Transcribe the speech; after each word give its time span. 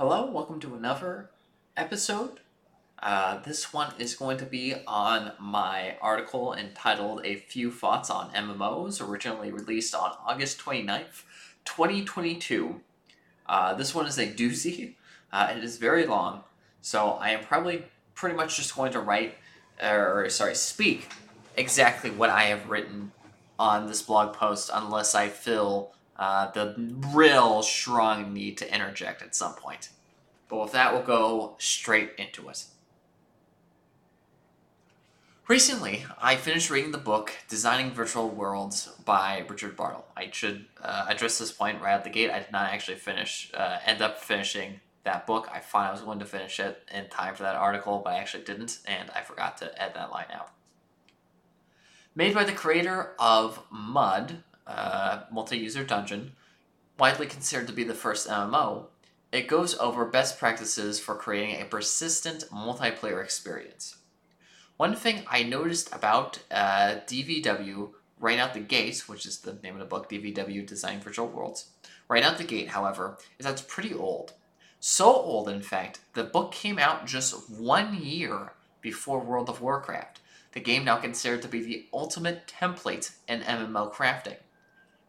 Hello, 0.00 0.30
welcome 0.30 0.60
to 0.60 0.76
another 0.76 1.28
episode. 1.76 2.38
Uh, 3.02 3.40
this 3.40 3.72
one 3.72 3.92
is 3.98 4.14
going 4.14 4.38
to 4.38 4.44
be 4.44 4.76
on 4.86 5.32
my 5.40 5.96
article 6.00 6.54
entitled 6.54 7.22
A 7.24 7.34
Few 7.34 7.72
Thoughts 7.72 8.08
on 8.08 8.30
MMOs, 8.30 9.04
originally 9.04 9.50
released 9.50 9.96
on 9.96 10.12
August 10.24 10.60
29th, 10.60 11.24
2022. 11.64 12.80
Uh, 13.48 13.74
this 13.74 13.92
one 13.92 14.06
is 14.06 14.18
a 14.18 14.28
doozy. 14.28 14.94
Uh, 15.32 15.52
it 15.56 15.64
is 15.64 15.78
very 15.78 16.06
long, 16.06 16.44
so 16.80 17.14
I 17.14 17.30
am 17.30 17.42
probably 17.42 17.82
pretty 18.14 18.36
much 18.36 18.56
just 18.56 18.76
going 18.76 18.92
to 18.92 19.00
write, 19.00 19.34
or 19.82 20.30
sorry, 20.30 20.54
speak 20.54 21.10
exactly 21.56 22.10
what 22.10 22.30
I 22.30 22.44
have 22.44 22.70
written 22.70 23.10
on 23.58 23.88
this 23.88 24.02
blog 24.02 24.36
post 24.36 24.70
unless 24.72 25.16
I 25.16 25.26
feel 25.26 25.90
uh, 26.18 26.50
the 26.50 26.74
real 27.12 27.62
strong 27.62 28.32
need 28.32 28.58
to 28.58 28.74
interject 28.74 29.22
at 29.22 29.34
some 29.34 29.54
point. 29.54 29.90
But 30.48 30.60
with 30.60 30.72
that, 30.72 30.92
we'll 30.92 31.02
go 31.02 31.54
straight 31.58 32.12
into 32.18 32.48
it. 32.48 32.64
Recently, 35.46 36.04
I 36.20 36.36
finished 36.36 36.68
reading 36.68 36.92
the 36.92 36.98
book 36.98 37.32
Designing 37.48 37.92
Virtual 37.92 38.28
Worlds 38.28 38.90
by 39.06 39.46
Richard 39.48 39.76
Bartle. 39.76 40.04
I 40.14 40.28
should 40.30 40.66
uh, 40.82 41.06
address 41.08 41.38
this 41.38 41.52
point 41.52 41.80
right 41.80 41.94
out 41.94 42.04
the 42.04 42.10
gate. 42.10 42.30
I 42.30 42.40
did 42.40 42.52
not 42.52 42.70
actually 42.70 42.98
finish, 42.98 43.50
uh, 43.54 43.78
end 43.86 44.02
up 44.02 44.18
finishing 44.18 44.80
that 45.04 45.26
book. 45.26 45.48
I 45.50 45.60
thought 45.60 45.88
I 45.88 45.92
was 45.92 46.02
going 46.02 46.18
to 46.18 46.26
finish 46.26 46.60
it 46.60 46.82
in 46.94 47.08
time 47.08 47.34
for 47.34 47.44
that 47.44 47.56
article, 47.56 48.02
but 48.04 48.12
I 48.12 48.18
actually 48.18 48.44
didn't, 48.44 48.80
and 48.84 49.10
I 49.14 49.22
forgot 49.22 49.56
to 49.58 49.82
add 49.82 49.94
that 49.94 50.10
line 50.10 50.26
out. 50.34 50.50
Made 52.14 52.34
by 52.34 52.44
the 52.44 52.52
creator 52.52 53.12
of 53.18 53.62
Mud, 53.70 54.42
uh, 54.68 55.22
multi-user 55.30 55.82
dungeon, 55.82 56.32
widely 56.98 57.26
considered 57.26 57.66
to 57.66 57.72
be 57.72 57.84
the 57.84 57.94
first 57.94 58.28
MMO, 58.28 58.86
it 59.32 59.48
goes 59.48 59.78
over 59.78 60.04
best 60.04 60.38
practices 60.38 61.00
for 61.00 61.14
creating 61.14 61.60
a 61.60 61.66
persistent 61.66 62.44
multiplayer 62.50 63.22
experience. 63.22 63.96
One 64.76 64.94
thing 64.94 65.24
I 65.28 65.42
noticed 65.42 65.92
about 65.94 66.38
uh, 66.50 66.96
DVW 67.06 67.90
right 68.20 68.38
out 68.38 68.54
the 68.54 68.60
gate, 68.60 69.08
which 69.08 69.26
is 69.26 69.38
the 69.38 69.54
name 69.62 69.74
of 69.74 69.80
the 69.80 69.86
book, 69.86 70.08
DVW 70.08 70.66
Design 70.66 71.00
Virtual 71.00 71.26
Worlds, 71.26 71.70
right 72.08 72.22
out 72.22 72.38
the 72.38 72.44
gate, 72.44 72.68
however, 72.68 73.18
is 73.38 73.44
that 73.44 73.52
it's 73.52 73.62
pretty 73.62 73.92
old. 73.92 74.34
So 74.80 75.06
old, 75.06 75.48
in 75.48 75.62
fact, 75.62 76.00
the 76.14 76.24
book 76.24 76.52
came 76.52 76.78
out 76.78 77.06
just 77.06 77.50
one 77.50 78.00
year 78.00 78.52
before 78.80 79.20
World 79.20 79.48
of 79.48 79.60
Warcraft, 79.60 80.20
the 80.52 80.60
game 80.60 80.84
now 80.84 80.96
considered 80.96 81.42
to 81.42 81.48
be 81.48 81.62
the 81.62 81.86
ultimate 81.92 82.46
template 82.46 83.12
in 83.28 83.40
MMO 83.40 83.92
crafting. 83.92 84.36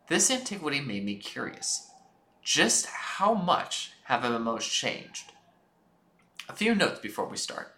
This 0.10 0.32
antiquity 0.32 0.82
made 0.82 1.06
me 1.06 1.18
curious. 1.18 1.92
Just 2.42 2.88
how 2.88 3.36
much 3.36 3.92
have 4.06 4.24
MMOs 4.24 4.62
changed? 4.62 5.34
A 6.50 6.54
few 6.54 6.74
notes 6.74 7.00
before 7.00 7.28
we 7.28 7.38
start. 7.38 7.76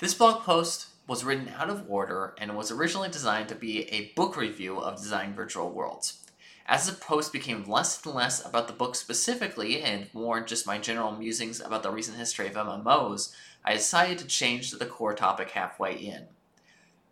This 0.00 0.12
blog 0.12 0.42
post 0.42 0.88
was 1.06 1.22
written 1.22 1.52
out 1.56 1.70
of 1.70 1.88
order 1.88 2.34
and 2.36 2.56
was 2.56 2.72
originally 2.72 3.10
designed 3.10 3.48
to 3.50 3.54
be 3.54 3.88
a 3.90 4.12
book 4.16 4.36
review 4.36 4.78
of 4.78 4.96
Design 4.96 5.34
Virtual 5.36 5.70
Worlds. 5.70 6.18
As 6.66 6.90
the 6.90 6.96
post 6.96 7.32
became 7.32 7.62
less 7.62 8.04
and 8.04 8.12
less 8.12 8.44
about 8.44 8.66
the 8.66 8.72
book 8.72 8.96
specifically 8.96 9.82
and 9.82 10.12
more 10.14 10.40
just 10.40 10.66
my 10.66 10.78
general 10.78 11.12
musings 11.12 11.60
about 11.60 11.84
the 11.84 11.92
recent 11.92 12.16
history 12.16 12.48
of 12.48 12.54
MMOs, 12.54 13.32
I 13.64 13.74
decided 13.74 14.18
to 14.18 14.26
change 14.26 14.72
the 14.72 14.84
core 14.84 15.14
topic 15.14 15.50
halfway 15.50 15.94
in. 15.94 16.26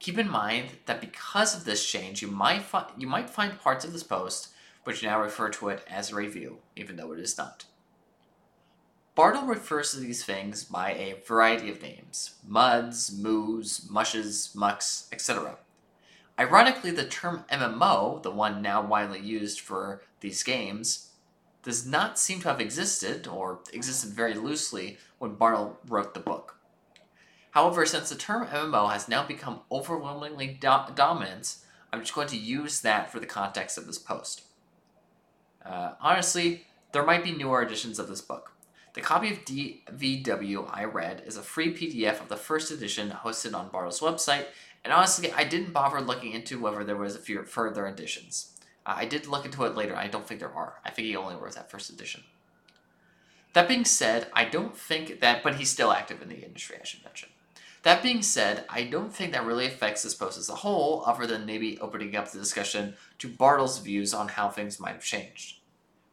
Keep 0.03 0.19
in 0.19 0.29
mind 0.29 0.71
that 0.87 1.01
because 1.01 1.55
of 1.55 1.65
this 1.65 1.87
change, 1.87 2.23
you 2.23 2.29
might, 2.29 2.63
fi- 2.63 2.91
you 2.99 3.07
might 3.07 3.31
find 3.31 3.57
parts 3.61 3.85
of 3.85 3.93
this 3.93 4.03
post 4.03 4.49
which 4.83 5.05
now 5.05 5.23
refer 5.23 5.49
to 5.49 5.69
it 5.69 5.85
as 5.89 6.11
a 6.11 6.17
review, 6.17 6.59
even 6.75 6.97
though 6.97 7.13
it 7.13 7.21
is 7.21 7.39
not. 7.39 7.67
Bartle 9.15 9.45
refers 9.45 9.93
to 9.93 10.01
these 10.01 10.25
things 10.25 10.65
by 10.65 10.91
a 10.95 11.23
variety 11.25 11.71
of 11.71 11.81
names 11.81 12.35
muds, 12.45 13.17
moos, 13.17 13.89
mushes, 13.89 14.53
mucks, 14.57 15.09
etc. 15.13 15.59
Ironically, 16.37 16.91
the 16.91 17.05
term 17.05 17.45
MMO, 17.49 18.25
the 18.25 18.33
one 18.33 18.61
now 18.61 18.85
widely 18.85 19.21
used 19.21 19.61
for 19.61 20.03
these 20.19 20.43
games, 20.43 21.13
does 21.63 21.87
not 21.87 22.19
seem 22.19 22.41
to 22.41 22.49
have 22.49 22.61
existed, 22.61 23.29
or 23.29 23.61
existed 23.73 24.11
very 24.11 24.35
loosely, 24.35 24.99
when 25.19 25.37
Bartle 25.37 25.79
wrote 25.87 26.13
the 26.13 26.19
book. 26.19 26.57
However, 27.53 27.85
since 27.87 28.09
the 28.09 28.17
term 28.17 28.47
MMO 28.47 28.91
has 28.93 29.09
now 29.09 29.27
become 29.27 29.61
overwhelmingly 29.71 30.49
do- 30.49 30.95
dominant, 30.95 31.57
I'm 31.93 32.01
just 32.01 32.15
going 32.15 32.29
to 32.29 32.37
use 32.37 32.81
that 32.81 33.13
for 33.13 33.21
the 33.21 33.27
context 33.27 33.77
of 33.77 33.87
this 33.87 33.99
post. 33.99 34.43
Uh, 35.65 35.93
honestly, 36.01 36.65
there 36.93 37.05
might 37.05 37.25
be 37.25 37.33
newer 37.33 37.63
editions 37.63 37.99
of 37.99 38.09
this 38.09 38.23
book. 38.23 38.53
The 38.95 39.03
copy 39.03 39.31
of 39.31 39.45
DVW 39.45 40.69
I 40.71 40.85
read 40.85 41.23
is 41.27 41.37
a 41.37 41.43
free 41.43 41.75
PDF 41.75 42.21
of 42.21 42.29
the 42.29 42.37
first 42.37 42.71
edition 42.71 43.11
hosted 43.11 43.55
on 43.55 43.69
Bartle's 43.69 44.01
website, 44.01 44.47
and 44.83 44.93
honestly, 44.93 45.31
I 45.33 45.45
didn't 45.45 45.73
bother 45.73 46.01
looking 46.01 46.33
into 46.33 46.59
whether 46.59 46.85
there 46.85 46.97
was 46.97 47.15
a 47.15 47.21
few 47.21 47.43
further 47.45 47.87
editions. 47.87 48.59
Uh, 48.85 48.95
I 48.97 49.05
did 49.05 49.27
look 49.27 49.45
into 49.45 49.65
it 49.65 49.77
later. 49.77 49.95
I 49.95 50.09
don't 50.09 50.27
think 50.27 50.41
there 50.41 50.53
are. 50.55 50.81
I 50.85 50.91
think 50.91 51.07
he 51.07 51.17
only 51.17 51.37
wrote 51.37 51.55
that 51.55 51.71
first 51.71 51.91
edition. 51.91 52.25
That 53.53 53.69
being 53.69 53.85
said, 53.85 54.29
I 54.33 54.47
don't 54.47 54.77
think 54.77 55.21
that, 55.21 55.43
but 55.43 55.57
he's 55.57 55.71
still 55.71 55.93
active 55.93 56.23
in 56.23 56.29
the 56.29 56.45
industry, 56.45 56.77
I 56.81 56.85
should 56.85 57.05
mention. 57.05 57.29
That 57.83 58.03
being 58.03 58.23
said, 58.23 58.65
I 58.69 58.85
don't 58.85 59.13
think 59.13 59.33
that 59.33 59.45
really 59.45 59.67
affects 59.67 60.03
this 60.03 60.15
post 60.15 60.39
as 60.39 60.49
a 60.49 60.55
whole, 60.55 61.03
other 61.05 61.27
than 61.27 61.47
maybe 61.47 61.79
opening 61.81 62.15
up 62.15 62.31
the 62.31 62.39
discussion 62.39 62.95
to 63.19 63.29
Bartle's 63.29 63.79
views 63.79 64.15
on 64.15 64.29
how 64.29 64.49
things 64.49 64.79
might 64.79 64.93
have 64.93 65.05
changed. 65.05 65.59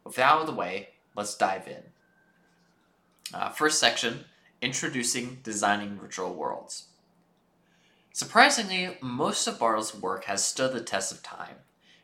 With 0.04 0.16
that 0.16 0.24
out 0.24 0.40
of 0.40 0.46
the 0.48 0.52
way, 0.52 0.88
let's 1.14 1.36
dive 1.36 1.68
in. 1.68 1.82
Uh, 3.32 3.50
first 3.50 3.78
section 3.78 4.24
Introducing 4.60 5.38
Designing 5.42 5.96
Virtual 5.96 6.34
Worlds. 6.34 6.88
Surprisingly, 8.12 8.98
most 9.00 9.46
of 9.46 9.58
Bartle's 9.58 9.94
work 9.94 10.24
has 10.24 10.44
stood 10.44 10.72
the 10.72 10.80
test 10.80 11.12
of 11.12 11.22
time. 11.22 11.56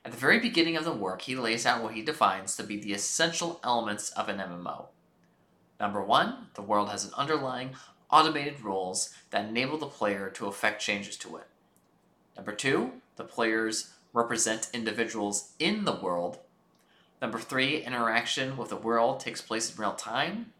At 0.04 0.12
the 0.12 0.18
very 0.18 0.38
beginning 0.38 0.76
of 0.76 0.84
the 0.84 0.92
work, 0.92 1.22
he 1.22 1.34
lays 1.34 1.66
out 1.66 1.82
what 1.82 1.94
he 1.94 2.02
defines 2.02 2.56
to 2.56 2.62
be 2.62 2.78
the 2.78 2.92
essential 2.92 3.60
elements 3.64 4.10
of 4.12 4.28
an 4.28 4.38
MMO. 4.38 4.86
Number 5.80 6.02
one, 6.02 6.46
the 6.54 6.62
world 6.62 6.88
has 6.90 7.04
an 7.04 7.12
underlying 7.16 7.70
automated 8.10 8.60
rules 8.60 9.14
that 9.30 9.48
enable 9.48 9.78
the 9.78 9.86
player 9.86 10.30
to 10.30 10.46
effect 10.46 10.80
changes 10.80 11.16
to 11.18 11.36
it. 11.36 11.46
Number 12.36 12.52
two, 12.52 12.92
the 13.16 13.24
players 13.24 13.94
represent 14.12 14.70
individuals 14.72 15.52
in 15.58 15.84
the 15.84 15.94
world. 15.94 16.38
Number 17.20 17.38
three, 17.38 17.82
interaction 17.82 18.56
with 18.56 18.68
the 18.68 18.76
world 18.76 19.20
takes 19.20 19.40
place 19.40 19.72
in 19.72 19.80
real 19.80 19.94
time. 19.94 20.52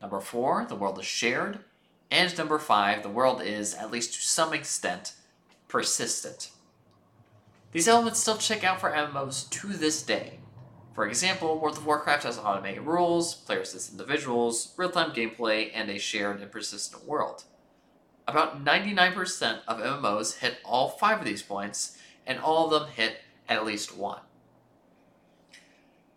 Number 0.00 0.20
four, 0.20 0.64
the 0.68 0.76
world 0.76 0.98
is 0.98 1.06
shared. 1.06 1.60
And 2.10 2.36
number 2.38 2.58
five, 2.58 3.02
the 3.02 3.08
world 3.08 3.42
is, 3.42 3.74
at 3.74 3.90
least 3.90 4.14
to 4.14 4.20
some 4.20 4.54
extent, 4.54 5.14
persistent. 5.68 6.50
These 7.72 7.88
elements 7.88 8.20
still 8.20 8.38
check 8.38 8.64
out 8.64 8.80
for 8.80 8.90
MMOs 8.90 9.48
to 9.50 9.68
this 9.68 10.02
day. 10.02 10.38
For 10.98 11.06
example, 11.06 11.60
World 11.60 11.76
of 11.76 11.86
Warcraft 11.86 12.24
has 12.24 12.38
automated 12.38 12.82
rules, 12.82 13.32
players 13.32 13.72
as 13.72 13.88
individuals, 13.88 14.74
real 14.76 14.90
time 14.90 15.12
gameplay, 15.12 15.70
and 15.72 15.88
a 15.88 15.96
shared 15.96 16.40
and 16.40 16.50
persistent 16.50 17.06
world. 17.06 17.44
About 18.26 18.64
99% 18.64 19.60
of 19.68 19.78
MMOs 19.78 20.38
hit 20.38 20.58
all 20.64 20.88
five 20.88 21.20
of 21.20 21.24
these 21.24 21.40
points, 21.40 21.96
and 22.26 22.40
all 22.40 22.64
of 22.64 22.72
them 22.72 22.90
hit 22.90 23.18
at 23.48 23.64
least 23.64 23.96
one. 23.96 24.22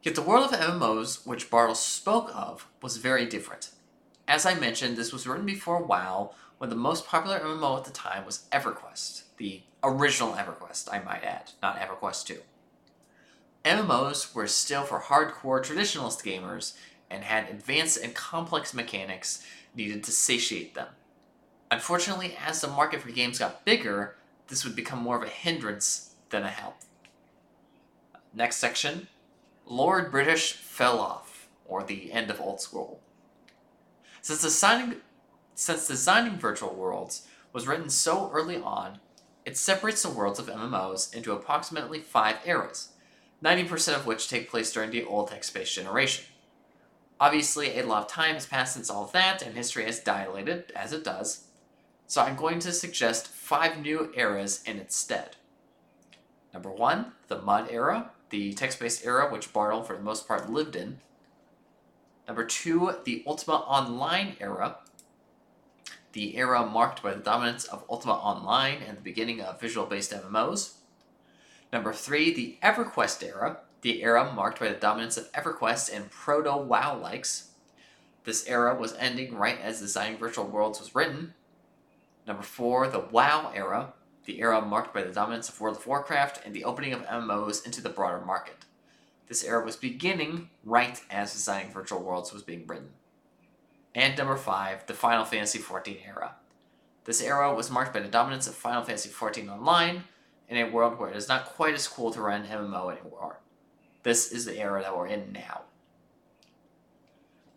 Yet 0.02 0.16
the 0.16 0.24
world 0.24 0.52
of 0.52 0.60
MMOs, 0.60 1.28
which 1.28 1.52
Bartle 1.52 1.76
spoke 1.76 2.32
of, 2.34 2.68
was 2.82 2.98
very 2.98 3.28
different. 3.28 3.70
As 4.28 4.48
I 4.48 4.56
mentioned, 4.56 4.98
this 4.98 5.14
was 5.14 5.28
written 5.28 5.46
before 5.46 5.84
WoW, 5.84 6.34
when 6.58 6.72
the 6.72 6.76
most 6.76 7.06
popular 7.06 7.40
MMO 7.40 7.78
at 7.78 7.86
the 7.86 7.92
time 7.92 8.26
was 8.26 8.48
EverQuest, 8.52 9.26
the 9.38 9.62
original 9.84 10.34
EverQuest, 10.34 10.92
I 10.92 11.04
might 11.04 11.24
add, 11.24 11.52
not 11.62 11.80
EverQuest 11.80 12.26
2. 12.26 12.40
MMOs 13.64 14.34
were 14.34 14.48
still 14.48 14.84
for 14.84 15.00
hardcore 15.00 15.64
traditionalist 15.64 16.24
gamers 16.24 16.74
and 17.10 17.24
had 17.24 17.50
advanced 17.50 17.98
and 17.98 18.16
complex 18.16 18.74
mechanics 18.74 19.46
needed 19.76 20.04
to 20.04 20.12
satiate 20.12 20.74
them. 20.74 20.88
Unfortunately, 21.70 22.36
as 22.46 22.62
the 22.62 22.68
market 22.68 23.02
for 23.02 23.12
games 23.12 23.40
got 23.40 23.64
bigger, 23.64 24.16
this 24.48 24.66
would 24.66 24.76
become 24.76 25.00
more 25.00 25.16
of 25.18 25.24
a 25.24 25.28
hindrance 25.28 26.16
than 26.30 26.44
a 26.44 26.50
help. 26.50 26.76
Next 28.34 28.58
section 28.58 29.08
Lord 29.66 30.12
British 30.12 30.54
fell 30.54 31.00
off, 31.00 31.48
or 31.66 31.84
the 31.84 32.12
end 32.12 32.30
of 32.30 32.42
old 32.42 32.60
school. 32.60 33.00
Since 34.22 34.42
designing, 34.42 34.96
since 35.56 35.88
designing 35.88 36.38
virtual 36.38 36.74
worlds 36.74 37.28
was 37.54 37.68
written 37.68 37.90
so 37.90 38.32
early 38.34 38.58
on, 38.58 39.00
it 39.46 39.58
separates 39.58 40.04
the 40.04 40.10
worlds 40.10 40.40
of 40.40 40.48
MMOs 40.48 41.14
into 41.14 41.32
approximately 41.32 42.00
five 42.00 42.38
eras, 42.46 42.90
90% 43.44 43.96
of 43.96 44.06
which 44.06 44.30
take 44.30 44.50
place 44.50 44.72
during 44.72 44.92
the 44.92 45.04
old 45.04 45.30
text-based 45.30 45.76
generation. 45.76 46.26
Obviously, 47.20 47.78
a 47.78 47.86
lot 47.86 48.04
of 48.04 48.08
time 48.08 48.34
has 48.36 48.46
passed 48.46 48.74
since 48.74 48.90
all 48.90 49.06
of 49.06 49.12
that, 49.12 49.42
and 49.42 49.56
history 49.56 49.86
has 49.86 50.00
dilated, 50.00 50.72
as 50.76 50.94
it 50.94 51.04
does, 51.04 51.46
so 52.12 52.22
I'm 52.22 52.36
going 52.36 52.60
to 52.60 52.74
suggest 52.74 53.30
five 53.30 53.80
new 53.80 54.12
eras 54.16 54.62
in 54.66 54.78
its 54.78 54.98
stead. 54.98 55.38
Number 56.54 56.70
one, 56.70 57.14
the 57.30 57.42
Mud 57.42 57.70
era, 57.72 58.12
the 58.32 58.54
text 58.54 58.82
based 58.82 59.06
era 59.06 59.32
which 59.32 59.54
Bartle, 59.54 59.82
for 59.82 59.96
the 59.96 60.04
most 60.04 60.28
part, 60.28 60.50
lived 60.52 60.76
in. 60.76 61.00
Number 62.28 62.44
two, 62.44 62.96
the 63.06 63.24
Ultima 63.26 63.60
Online 63.60 64.36
era. 64.42 64.80
The 66.12 66.36
era 66.36 66.66
marked 66.66 67.02
by 67.02 67.14
the 67.14 67.24
dominance 67.24 67.64
of 67.64 67.86
Ultima 67.90 68.16
Online 68.16 68.80
and 68.86 68.98
the 68.98 69.02
beginning 69.02 69.40
of 69.40 69.62
visual 69.62 69.88
based 69.88 70.12
MMOs. 70.12 70.74
Number 71.72 71.94
three, 71.94 72.34
the 72.34 72.58
EverQuest 72.62 73.24
era. 73.24 73.60
The 73.82 74.04
era 74.04 74.32
marked 74.32 74.60
by 74.60 74.68
the 74.68 74.76
dominance 74.76 75.18
of 75.18 75.32
EverQuest 75.32 75.94
and 75.96 76.12
proto 76.12 76.58
WoW 76.58 76.98
likes. 76.98 77.50
This 78.24 78.48
era 78.48 78.76
was 78.76 78.94
ending 79.00 79.36
right 79.36 79.60
as 79.60 79.80
Designing 79.80 80.18
Virtual 80.18 80.46
Worlds 80.46 80.80
was 80.80 80.94
written. 80.94 81.34
Number 82.28 82.44
four, 82.44 82.88
the 82.88 83.00
WoW 83.00 83.52
era, 83.56 83.94
the 84.26 84.40
era 84.40 84.62
marked 84.62 84.94
by 84.94 85.02
the 85.02 85.14
dominance 85.14 85.50
of 85.50 85.60
World 85.60 85.78
of 85.78 85.88
Warcraft 85.88 86.46
and 86.46 86.54
the 86.54 86.64
opening 86.64 86.94
of 86.94 87.06
MMOs 87.06 87.66
into 87.66 87.82
the 87.82 87.90
broader 87.90 88.24
market. 88.24 88.66
This 89.28 89.44
era 89.44 89.64
was 89.66 89.76
beginning 89.76 90.50
right 90.64 91.02
as 91.10 91.34
Designing 91.34 91.72
Virtual 91.72 92.04
Worlds 92.04 92.32
was 92.32 92.44
being 92.44 92.68
written. 92.68 92.90
And 93.96 94.18
number 94.18 94.38
five, 94.38 94.86
the 94.86 94.94
Final 94.94 95.26
Fantasy 95.26 95.58
XIV 95.58 96.06
era. 96.06 96.36
This 97.06 97.22
era 97.22 97.54
was 97.54 97.72
marked 97.72 97.94
by 97.94 98.02
the 98.02 98.08
dominance 98.08 98.46
of 98.48 98.54
Final 98.54 98.84
Fantasy 98.84 99.10
XIV 99.10 99.50
Online 99.50 100.04
in 100.52 100.58
a 100.58 100.70
world 100.70 101.00
where 101.00 101.10
it 101.10 101.16
is 101.16 101.30
not 101.30 101.46
quite 101.46 101.74
as 101.74 101.88
cool 101.88 102.12
to 102.12 102.22
run 102.22 102.46
MMO 102.46 102.92
anymore. 102.92 103.40
This 104.04 104.34
is 104.34 104.44
the 104.44 104.60
era 104.60 104.82
that 104.82 104.96
we're 104.96 105.08
in 105.08 105.32
now. 105.32 105.62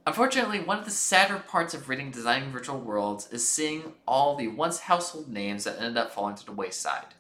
Unfortunately, 0.07 0.61
one 0.61 0.79
of 0.79 0.85
the 0.85 0.93
sadder 0.93 1.43
parts 1.45 1.75
of 1.75 1.89
reading 1.89 2.13
Designing 2.13 2.53
Virtual 2.53 2.79
Worlds 2.79 3.29
is 3.33 3.49
seeing 3.49 3.95
all 4.07 4.37
the 4.37 4.47
once 4.47 4.81
household 4.81 5.29
names 5.29 5.65
that 5.65 5.79
ended 5.79 5.97
up 5.97 6.13
falling 6.13 6.37
to 6.37 6.47
the 6.47 6.53
wayside. 6.53 7.15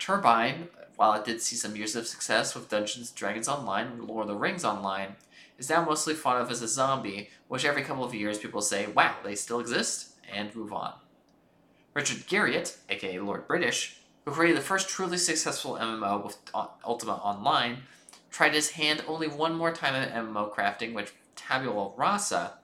Turbine, 0.00 0.68
while 0.96 1.12
it 1.12 1.24
did 1.24 1.40
see 1.40 1.54
some 1.54 1.76
years 1.76 1.94
of 1.94 2.08
success 2.08 2.56
with 2.56 2.68
Dungeons 2.68 3.12
Dragons 3.12 3.46
Online 3.46 3.86
and 3.86 4.04
Lord 4.04 4.22
of 4.22 4.28
the 4.28 4.34
Rings 4.34 4.64
Online, 4.64 5.14
is 5.58 5.70
now 5.70 5.84
mostly 5.84 6.14
thought 6.14 6.40
of 6.40 6.50
as 6.50 6.60
a 6.60 6.66
zombie, 6.66 7.30
which 7.46 7.64
every 7.64 7.82
couple 7.82 8.02
of 8.04 8.14
years 8.14 8.38
people 8.38 8.62
say, 8.62 8.88
wow, 8.88 9.14
they 9.22 9.36
still 9.36 9.60
exist, 9.60 10.16
and 10.32 10.52
move 10.56 10.72
on. 10.72 10.94
Richard 11.92 12.26
Garriott, 12.26 12.78
aka 12.88 13.20
Lord 13.20 13.46
British, 13.46 14.00
who 14.24 14.30
created 14.30 14.56
the 14.56 14.62
first 14.62 14.88
truly 14.88 15.18
successful 15.18 15.78
MMO 15.80 16.24
with 16.24 16.38
uh, 16.54 16.66
Ultima 16.84 17.14
Online, 17.14 17.78
tried 18.30 18.54
his 18.54 18.70
hand 18.70 19.04
only 19.06 19.28
one 19.28 19.54
more 19.54 19.72
time 19.72 19.94
at 19.94 20.12
MMO 20.12 20.52
crafting, 20.52 20.94
which 20.94 21.12
Tabula 21.36 21.92
Rasa, 21.96 22.54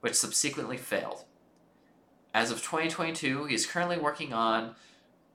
which 0.00 0.14
subsequently 0.14 0.76
failed. 0.76 1.24
As 2.34 2.50
of 2.50 2.58
2022, 2.58 3.46
he 3.46 3.54
is 3.54 3.66
currently 3.66 3.98
working 3.98 4.32
on 4.32 4.74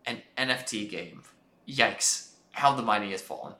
an 0.05 0.21
NFT 0.37 0.89
game. 0.89 1.23
Yikes, 1.67 2.33
how 2.51 2.75
the 2.75 2.83
mighty 2.83 3.11
has 3.11 3.21
fallen. 3.21 3.53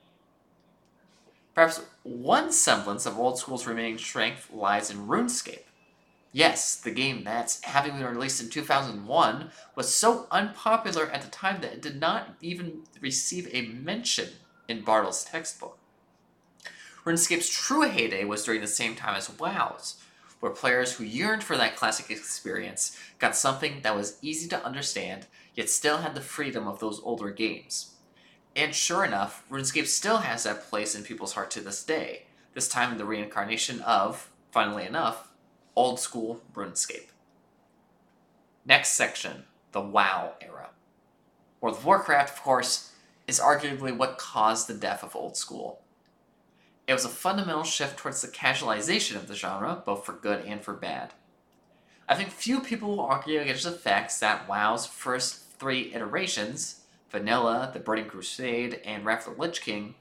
Perhaps 1.53 1.81
one 2.03 2.51
semblance 2.51 3.05
of 3.05 3.17
old 3.17 3.39
school's 3.39 3.67
remaining 3.67 3.97
strength 3.97 4.49
lies 4.53 4.89
in 4.89 5.07
RuneScape. 5.07 5.65
Yes, 6.33 6.77
the 6.77 6.91
game 6.91 7.25
that's 7.25 7.61
having 7.63 7.97
been 7.97 8.05
released 8.05 8.41
in 8.41 8.49
2001 8.49 9.51
was 9.75 9.93
so 9.93 10.27
unpopular 10.31 11.07
at 11.07 11.21
the 11.21 11.29
time 11.29 11.59
that 11.61 11.73
it 11.73 11.81
did 11.81 11.99
not 11.99 12.35
even 12.41 12.83
receive 13.01 13.49
a 13.51 13.63
mention 13.63 14.29
in 14.67 14.81
Bartle's 14.81 15.25
textbook. 15.25 15.77
RuneScape's 17.03 17.49
true 17.49 17.81
heyday 17.81 18.23
was 18.23 18.45
during 18.45 18.61
the 18.61 18.67
same 18.67 18.95
time 18.95 19.15
as 19.15 19.27
WoW's, 19.27 20.01
where 20.39 20.51
players 20.51 20.93
who 20.93 21.03
yearned 21.03 21.43
for 21.43 21.57
that 21.57 21.75
classic 21.75 22.09
experience 22.09 22.97
got 23.19 23.35
something 23.35 23.81
that 23.81 23.95
was 23.95 24.17
easy 24.21 24.47
to 24.49 24.65
understand, 24.65 25.27
yet 25.55 25.69
still 25.69 25.97
had 25.97 26.15
the 26.15 26.21
freedom 26.21 26.67
of 26.67 26.79
those 26.79 27.01
older 27.03 27.29
games. 27.29 27.95
And 28.55 28.73
sure 28.73 29.03
enough, 29.03 29.43
RuneScape 29.49 29.87
still 29.87 30.17
has 30.19 30.43
that 30.43 30.69
place 30.69 30.95
in 30.95 31.03
people's 31.03 31.33
heart 31.33 31.51
to 31.51 31.61
this 31.61 31.83
day, 31.83 32.27
this 32.53 32.69
time 32.69 32.91
in 32.91 32.97
the 32.97 33.05
reincarnation 33.05 33.81
of, 33.81 34.29
funnily 34.51 34.85
enough, 34.85 35.30
old 35.75 35.99
school 35.99 36.41
RuneScape. 36.53 37.09
Next 38.65 38.93
section, 38.93 39.45
the 39.71 39.81
WoW 39.81 40.33
era. 40.41 40.69
World 41.59 41.77
of 41.77 41.85
Warcraft, 41.85 42.37
of 42.37 42.43
course, 42.43 42.91
is 43.27 43.39
arguably 43.39 43.95
what 43.95 44.17
caused 44.17 44.67
the 44.67 44.73
death 44.73 45.03
of 45.03 45.15
old 45.15 45.37
school. 45.37 45.81
It 46.87 46.93
was 46.93 47.05
a 47.05 47.09
fundamental 47.09 47.63
shift 47.63 47.97
towards 47.97 48.21
the 48.21 48.27
casualization 48.27 49.15
of 49.15 49.27
the 49.27 49.35
genre, 49.35 49.81
both 49.85 50.05
for 50.05 50.13
good 50.13 50.43
and 50.45 50.61
for 50.61 50.73
bad. 50.73 51.13
I 52.09 52.15
think 52.15 52.29
few 52.29 52.59
people 52.59 52.89
will 52.89 53.01
argue 53.01 53.39
against 53.39 53.63
the 53.63 53.71
fact 53.71 54.19
that 54.19 54.47
WoW's 54.49 54.85
first 54.85 55.57
three 55.57 55.93
iterations, 55.93 56.81
Vanilla, 57.09 57.69
The 57.73 57.79
Burning 57.79 58.07
Crusade, 58.07 58.81
and 58.83 59.05
Wrath 59.05 59.27
of 59.27 59.35
the 59.35 59.41
Lich 59.41 59.61
King, 59.61 59.95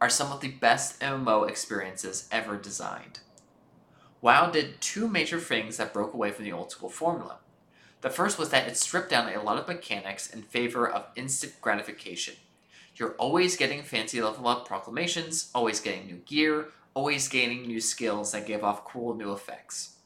are 0.00 0.08
some 0.08 0.32
of 0.32 0.40
the 0.40 0.52
best 0.52 0.98
MMO 1.00 1.48
experiences 1.48 2.28
ever 2.32 2.56
designed. 2.56 3.20
WoW 4.20 4.50
did 4.50 4.80
two 4.80 5.08
major 5.08 5.40
things 5.40 5.78
that 5.78 5.92
broke 5.92 6.12
away 6.12 6.30
from 6.30 6.44
the 6.44 6.52
old 6.52 6.70
school 6.70 6.90
formula. 6.90 7.38
The 8.02 8.10
first 8.10 8.38
was 8.38 8.50
that 8.50 8.68
it 8.68 8.76
stripped 8.76 9.10
down 9.10 9.32
a 9.32 9.42
lot 9.42 9.58
of 9.58 9.68
mechanics 9.68 10.28
in 10.28 10.42
favor 10.42 10.88
of 10.88 11.06
instant 11.16 11.54
gratification. 11.60 12.34
You're 12.96 13.14
always 13.14 13.56
getting 13.56 13.82
fancy 13.82 14.20
level 14.20 14.46
up 14.48 14.66
proclamations, 14.66 15.50
always 15.54 15.80
getting 15.80 16.06
new 16.06 16.16
gear, 16.26 16.68
always 16.92 17.28
gaining 17.28 17.62
new 17.62 17.80
skills 17.80 18.32
that 18.32 18.46
give 18.46 18.64
off 18.64 18.84
cool 18.84 19.14
new 19.14 19.32
effects. 19.32 19.96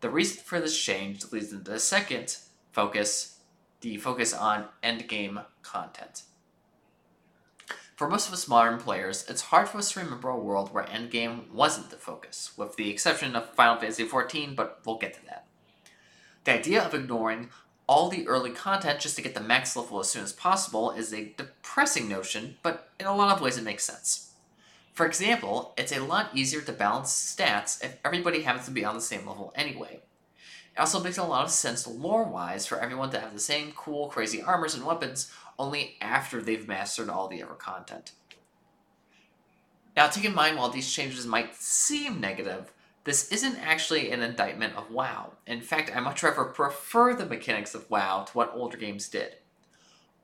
The 0.00 0.10
reason 0.10 0.42
for 0.44 0.60
this 0.60 0.78
change 0.78 1.32
leads 1.32 1.52
into 1.52 1.70
the 1.70 1.80
second 1.80 2.36
focus, 2.72 3.40
the 3.80 3.96
focus 3.96 4.34
on 4.34 4.66
endgame 4.82 5.44
content. 5.62 6.22
For 7.98 8.08
most 8.08 8.28
of 8.28 8.32
us 8.32 8.46
modern 8.46 8.78
players, 8.78 9.24
it's 9.28 9.42
hard 9.42 9.68
for 9.68 9.78
us 9.78 9.90
to 9.90 9.98
remember 9.98 10.28
a 10.28 10.38
world 10.38 10.72
where 10.72 10.84
endgame 10.84 11.50
wasn't 11.50 11.90
the 11.90 11.96
focus, 11.96 12.52
with 12.56 12.76
the 12.76 12.90
exception 12.90 13.34
of 13.34 13.52
Final 13.54 13.74
Fantasy 13.74 14.04
XIV, 14.04 14.54
but 14.54 14.80
we'll 14.86 14.98
get 14.98 15.14
to 15.14 15.26
that. 15.26 15.46
The 16.44 16.54
idea 16.54 16.80
of 16.80 16.94
ignoring 16.94 17.50
all 17.88 18.08
the 18.08 18.28
early 18.28 18.50
content 18.50 19.00
just 19.00 19.16
to 19.16 19.22
get 19.22 19.34
the 19.34 19.40
max 19.40 19.74
level 19.74 19.98
as 19.98 20.08
soon 20.08 20.22
as 20.22 20.32
possible 20.32 20.92
is 20.92 21.12
a 21.12 21.34
depressing 21.36 22.08
notion, 22.08 22.56
but 22.62 22.88
in 23.00 23.06
a 23.06 23.16
lot 23.16 23.34
of 23.34 23.42
ways 23.42 23.58
it 23.58 23.64
makes 23.64 23.82
sense. 23.82 24.30
For 24.92 25.04
example, 25.04 25.74
it's 25.76 25.90
a 25.90 25.98
lot 25.98 26.30
easier 26.32 26.60
to 26.60 26.72
balance 26.72 27.10
stats 27.10 27.84
if 27.84 27.98
everybody 28.04 28.42
happens 28.42 28.66
to 28.66 28.70
be 28.70 28.84
on 28.84 28.94
the 28.94 29.00
same 29.00 29.26
level 29.26 29.52
anyway. 29.56 29.98
It 30.76 30.78
also 30.78 31.02
makes 31.02 31.18
a 31.18 31.24
lot 31.24 31.46
of 31.46 31.50
sense 31.50 31.84
lore 31.84 32.22
wise 32.22 32.64
for 32.64 32.78
everyone 32.78 33.10
to 33.10 33.18
have 33.18 33.32
the 33.32 33.40
same 33.40 33.72
cool, 33.72 34.06
crazy 34.06 34.40
armors 34.40 34.76
and 34.76 34.86
weapons 34.86 35.32
only 35.58 35.96
after 36.00 36.40
they've 36.40 36.68
mastered 36.68 37.08
all 37.08 37.28
the 37.28 37.42
ever 37.42 37.54
content. 37.54 38.12
Now, 39.96 40.06
take 40.06 40.24
in 40.24 40.34
mind 40.34 40.56
while 40.56 40.70
these 40.70 40.92
changes 40.92 41.26
might 41.26 41.56
seem 41.56 42.20
negative, 42.20 42.72
this 43.04 43.32
isn't 43.32 43.56
actually 43.56 44.10
an 44.10 44.22
indictment 44.22 44.76
of 44.76 44.90
WoW. 44.90 45.32
In 45.46 45.60
fact, 45.60 45.90
I 45.94 46.00
much 46.00 46.22
rather 46.22 46.44
prefer 46.44 47.14
the 47.14 47.26
mechanics 47.26 47.74
of 47.74 47.90
WoW 47.90 48.24
to 48.24 48.32
what 48.32 48.52
older 48.54 48.76
games 48.76 49.08
did. 49.08 49.36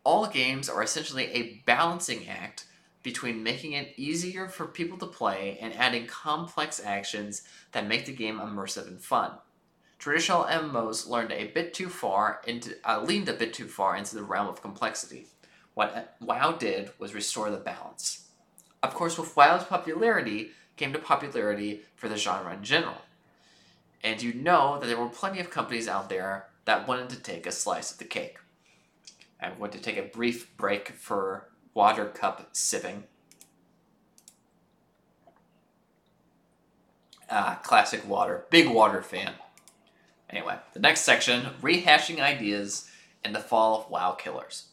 All 0.05 0.27
games 0.27 0.69
are 0.69 0.83
essentially 0.83 1.33
a 1.33 1.63
balancing 1.67 2.29
act 2.29 2.67
between 3.03 3.43
making 3.43 3.73
it 3.73 3.95
easier 3.97 4.49
for 4.49 4.67
people 4.67 4.99
to 4.99 5.07
play 5.07 5.59
and 5.61 5.75
adding 5.75 6.07
complex 6.07 6.81
actions 6.85 7.43
that 7.73 7.87
make 7.87 8.07
the 8.07 8.13
game 8.13 8.39
immersive 8.39 8.87
and 8.87 9.01
fun. 9.01 9.33
Traditional 9.99 10.45
MMOs 10.45 11.09
learned 11.09 11.33
a 11.33 11.49
bit 11.49 11.73
too 11.73 11.89
far 11.89 12.41
into 12.47 12.75
uh, 12.85 13.03
leaned 13.03 13.29
a 13.29 13.33
bit 13.33 13.55
too 13.55 13.67
far 13.67 13.97
into 13.97 14.15
the 14.15 14.23
realm 14.23 14.49
of 14.49 14.61
complexity. 14.61 15.27
What 15.75 16.17
WoW 16.21 16.53
did 16.53 16.91
was 16.99 17.15
restore 17.15 17.51
the 17.51 17.57
balance. 17.57 18.29
Of 18.83 18.95
course, 18.95 19.19
with 19.19 19.35
WoW's 19.35 19.65
popularity, 19.65 20.51
came 20.77 20.93
to 20.93 20.99
popularity 20.99 21.83
for 21.97 22.09
the 22.09 22.17
genre 22.17 22.53
in 22.53 22.63
general. 22.63 23.03
And 24.03 24.23
you 24.23 24.35
know 24.35 24.79
that 24.79 24.87
there 24.87 24.99
were 24.99 25.09
plenty 25.09 25.41
of 25.41 25.51
companies 25.51 25.89
out 25.89 26.09
there 26.09 26.49
that 26.67 26.87
wanted 26.87 27.09
to 27.11 27.21
take 27.21 27.47
a 27.47 27.53
slice 27.53 27.93
of 27.93 27.99
the 27.99 28.05
cake. 28.05 28.37
I'm 29.41 29.59
going 29.59 29.71
to 29.73 29.79
take 29.79 29.97
a 29.97 30.03
brief 30.03 30.55
break 30.57 30.91
for 30.91 31.49
water 31.73 32.07
cup 32.07 32.49
sipping. 32.53 33.05
Ah, 37.31 37.61
classic 37.63 38.07
water. 38.09 38.45
Big 38.51 38.69
water 38.69 39.03
fan. 39.03 39.33
Anyway, 40.35 40.57
the 40.73 40.81
next 40.81 41.03
section 41.03 41.47
rehashing 41.63 42.19
ideas 42.19 42.91
and 43.23 43.35
the 43.35 43.41
fall 43.41 43.79
of 43.79 43.91
WoW 43.91 44.13
killers. 44.13 44.67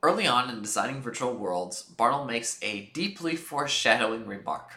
Early 0.00 0.28
on 0.28 0.48
in 0.48 0.62
designing 0.62 1.02
virtual 1.02 1.34
worlds, 1.34 1.82
Bartle 1.82 2.24
makes 2.24 2.62
a 2.62 2.90
deeply 2.94 3.34
foreshadowing 3.34 4.26
remark. 4.26 4.74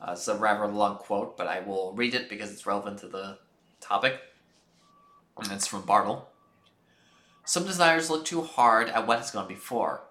Uh, 0.00 0.12
it's 0.12 0.26
a 0.26 0.34
rather 0.34 0.66
long 0.66 0.96
quote, 0.96 1.36
but 1.36 1.46
I 1.46 1.60
will 1.60 1.92
read 1.92 2.14
it 2.14 2.28
because 2.28 2.50
it's 2.50 2.66
relevant 2.66 2.98
to 2.98 3.06
the 3.06 3.38
topic. 3.80 4.20
And 5.38 5.52
it's 5.52 5.68
from 5.68 5.82
Bartle. 5.82 6.28
Some 7.44 7.64
designers 7.64 8.10
look 8.10 8.24
too 8.24 8.42
hard 8.42 8.88
at 8.88 9.06
what 9.06 9.18
has 9.18 9.30
gone 9.30 9.46
before. 9.46 10.02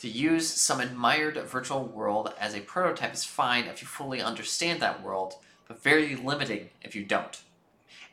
To 0.00 0.08
use 0.08 0.46
some 0.46 0.80
admired 0.80 1.38
virtual 1.46 1.86
world 1.86 2.34
as 2.38 2.54
a 2.54 2.60
prototype 2.60 3.14
is 3.14 3.24
fine 3.24 3.64
if 3.64 3.80
you 3.80 3.88
fully 3.88 4.20
understand 4.20 4.80
that 4.80 5.02
world, 5.02 5.36
but 5.68 5.82
very 5.82 6.16
limiting 6.16 6.70
if 6.82 6.94
you 6.94 7.04
don't. 7.04 7.40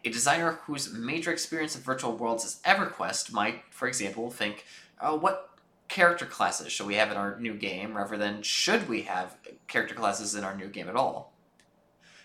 A 0.06 0.10
designer 0.10 0.60
whose 0.66 0.94
major 0.94 1.32
experience 1.32 1.76
of 1.76 1.82
virtual 1.82 2.16
worlds 2.16 2.44
is 2.44 2.60
EverQuest 2.66 3.32
might, 3.32 3.64
for 3.70 3.88
example, 3.88 4.30
think, 4.30 4.66
oh, 5.00 5.16
what 5.16 5.50
character 5.88 6.26
classes 6.26 6.72
should 6.72 6.88
we 6.88 6.96
have 6.96 7.12
in 7.12 7.18
our 7.18 7.40
new 7.40 7.54
game 7.54 7.96
rather 7.96 8.18
than 8.18 8.42
should 8.42 8.90
we 8.90 9.04
have 9.04 9.38
character 9.68 9.96
classes 9.96 10.36
in 10.36 10.44
our 10.44 10.56
new 10.56 10.68
game 10.68 10.90
at 10.90 10.96
all. 10.96 11.32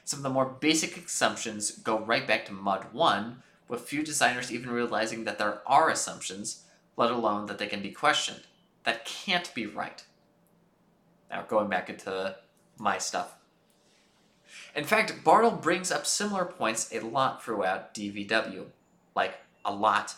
Some 0.05 0.21
of 0.21 0.23
the 0.23 0.31
more 0.31 0.47
basic 0.47 0.97
assumptions 0.97 1.73
go 1.73 1.99
right 1.99 2.27
back 2.27 2.47
to 2.47 2.53
Mud 2.53 2.87
1, 2.93 3.43
with 3.69 3.83
few 3.83 4.03
designers 4.03 4.51
even 4.51 4.71
realizing 4.71 5.25
that 5.25 5.39
there 5.39 5.61
are 5.67 5.91
assumptions, 5.91 6.65
let 6.97 7.11
alone 7.11 7.47
that 7.47 7.59
they 7.59 7.67
can 7.67 7.83
be 7.83 7.91
questioned. 7.91 8.43
That 8.85 9.05
can't 9.05 9.53
be 9.55 9.67
right. 9.67 10.03
Now, 11.31 11.43
going 11.43 11.69
back 11.69 11.91
into 11.91 12.37
my 12.79 12.97
stuff. 12.97 13.37
In 14.79 14.85
fact, 14.85 15.25
Bartle 15.25 15.51
brings 15.51 15.91
up 15.91 16.07
similar 16.07 16.45
points 16.45 16.95
a 16.95 17.01
lot 17.01 17.43
throughout 17.43 17.93
DVW. 17.95 18.67
Like, 19.17 19.35
a 19.65 19.75
lot. 19.75 20.15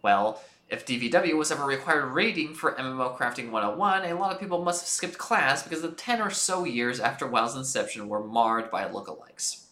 Well, 0.00 0.42
if 0.70 0.86
DVW 0.86 1.36
was 1.36 1.52
ever 1.52 1.66
required 1.66 2.06
reading 2.06 2.54
for 2.54 2.72
MMO 2.72 3.14
Crafting 3.14 3.50
101, 3.50 4.06
a 4.06 4.14
lot 4.14 4.32
of 4.32 4.40
people 4.40 4.64
must 4.64 4.80
have 4.80 4.88
skipped 4.88 5.18
class 5.18 5.62
because 5.62 5.82
the 5.82 5.90
10 5.90 6.22
or 6.22 6.30
so 6.30 6.64
years 6.64 6.98
after 6.98 7.26
WoW's 7.26 7.54
inception 7.54 8.08
were 8.08 8.26
marred 8.26 8.70
by 8.70 8.88
lookalikes. 8.88 9.66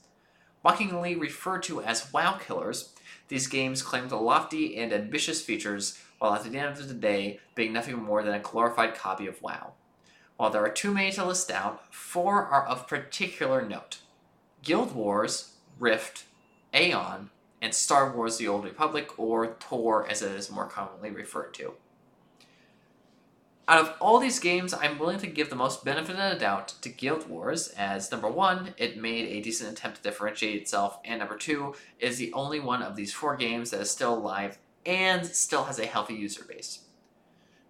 Mockingly 0.62 1.14
referred 1.14 1.62
to 1.62 1.80
as 1.80 2.12
WoW 2.12 2.36
killers, 2.36 2.92
these 3.28 3.46
games 3.46 3.80
claimed 3.80 4.10
the 4.10 4.16
lofty 4.16 4.76
and 4.76 4.92
ambitious 4.92 5.40
features, 5.40 5.98
while 6.18 6.34
at 6.34 6.44
the 6.44 6.58
end 6.58 6.78
of 6.78 6.86
the 6.86 6.92
day 6.92 7.40
being 7.54 7.72
nothing 7.72 7.96
more 7.96 8.22
than 8.22 8.34
a 8.34 8.40
glorified 8.40 8.94
copy 8.94 9.26
of 9.26 9.40
WoW. 9.40 9.72
While 10.36 10.50
there 10.50 10.66
are 10.66 10.68
too 10.68 10.92
many 10.92 11.12
to 11.12 11.24
list 11.24 11.50
out, 11.50 11.94
four 11.94 12.44
are 12.44 12.66
of 12.66 12.86
particular 12.86 13.66
note 13.66 14.00
Guild 14.62 14.94
Wars, 14.94 15.54
Rift, 15.78 16.24
Aion, 16.74 17.28
and 17.60 17.74
Star 17.74 18.14
Wars 18.14 18.36
The 18.36 18.48
Old 18.48 18.64
Republic, 18.64 19.18
or 19.18 19.56
Tor 19.58 20.08
as 20.08 20.22
it 20.22 20.32
is 20.32 20.50
more 20.50 20.66
commonly 20.66 21.10
referred 21.10 21.54
to. 21.54 21.74
Out 23.66 23.80
of 23.80 23.94
all 24.00 24.18
these 24.18 24.38
games, 24.38 24.72
I'm 24.72 24.98
willing 24.98 25.18
to 25.18 25.26
give 25.26 25.50
the 25.50 25.56
most 25.56 25.84
benefit 25.84 26.16
of 26.16 26.32
the 26.32 26.40
doubt 26.40 26.68
to 26.80 26.88
Guild 26.88 27.28
Wars, 27.28 27.68
as 27.68 28.10
number 28.10 28.28
one, 28.28 28.74
it 28.78 28.96
made 28.96 29.26
a 29.26 29.42
decent 29.42 29.70
attempt 29.70 29.98
to 29.98 30.02
differentiate 30.02 30.62
itself, 30.62 30.98
and 31.04 31.18
number 31.18 31.36
two, 31.36 31.74
is 31.98 32.16
the 32.16 32.32
only 32.32 32.60
one 32.60 32.82
of 32.82 32.96
these 32.96 33.12
four 33.12 33.36
games 33.36 33.70
that 33.70 33.80
is 33.80 33.90
still 33.90 34.14
alive 34.14 34.56
and 34.86 35.26
still 35.26 35.64
has 35.64 35.78
a 35.78 35.84
healthy 35.84 36.14
user 36.14 36.44
base. 36.44 36.80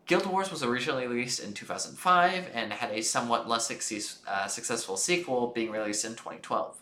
Guild 0.09 0.25
Wars 0.25 0.51
was 0.51 0.63
originally 0.63 1.07
released 1.07 1.39
in 1.39 1.53
2005 1.53 2.51
and 2.55 2.73
had 2.73 2.91
a 2.93 3.03
somewhat 3.03 3.47
less 3.47 3.67
success, 3.67 4.21
uh, 4.27 4.47
successful 4.47 4.97
sequel 4.97 5.49
being 5.49 5.71
released 5.71 6.03
in 6.07 6.13
2012. 6.13 6.79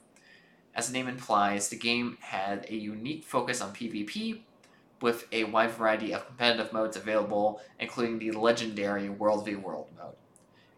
As 0.77 0.87
the 0.87 0.93
name 0.93 1.09
implies, 1.09 1.69
the 1.69 1.77
game 1.77 2.19
had 2.21 2.67
a 2.71 2.77
unique 2.77 3.25
focus 3.25 3.61
on 3.61 3.75
PvP, 3.75 4.43
with 5.03 5.27
a 5.33 5.43
wide 5.43 5.73
variety 5.73 6.13
of 6.13 6.25
competitive 6.25 6.73
modes 6.73 6.97
available, 6.97 7.61
including 7.81 8.21
the 8.21 8.31
legendary 8.31 9.09
World 9.09 9.45
v 9.45 9.57
World 9.57 9.89
mode. 9.99 10.15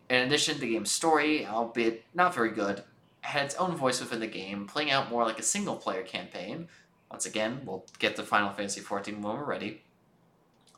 In 0.09 0.27
addition, 0.27 0.59
the 0.59 0.71
game's 0.71 0.91
story, 0.91 1.47
albeit 1.47 2.03
not 2.15 2.35
very 2.35 2.51
good, 2.51 2.83
had 3.21 3.45
its 3.45 3.57
own 3.57 3.77
voice 3.77 4.01
within 4.01 4.21
the 4.21 4.27
game, 4.27 4.67
playing 4.67 4.91
out 4.91 5.11
more 5.11 5.25
like 5.25 5.39
a 5.39 5.43
single 5.43 5.77
player 5.77 6.03
campaign. 6.03 6.69
Once 7.11 7.27
again, 7.27 7.61
we'll 7.67 7.85
get 7.99 8.17
to 8.17 8.23
Final 8.23 8.55
Fantasy 8.55 8.81
XIV 8.81 9.21
when 9.21 9.37
we're 9.37 9.45
ready. 9.45 9.83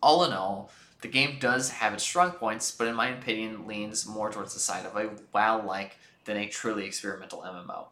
All 0.03 0.25
in 0.25 0.33
all, 0.33 0.73
the 1.01 1.09
game 1.09 1.39
does 1.41 1.71
have 1.71 1.95
its 1.95 2.03
strong 2.03 2.33
points, 2.33 2.71
but 2.71 2.89
in 2.89 2.95
my 2.95 3.09
opinion, 3.09 3.67
leans 3.67 4.07
more 4.07 4.31
towards 4.31 4.55
the 4.55 4.61
side 4.61 4.87
of 4.87 4.97
a 4.97 5.11
WoW 5.33 5.65
like 5.65 5.97
than 6.25 6.37
a 6.37 6.49
truly 6.49 6.85
experimental 6.85 7.43
MMO. 7.43 7.87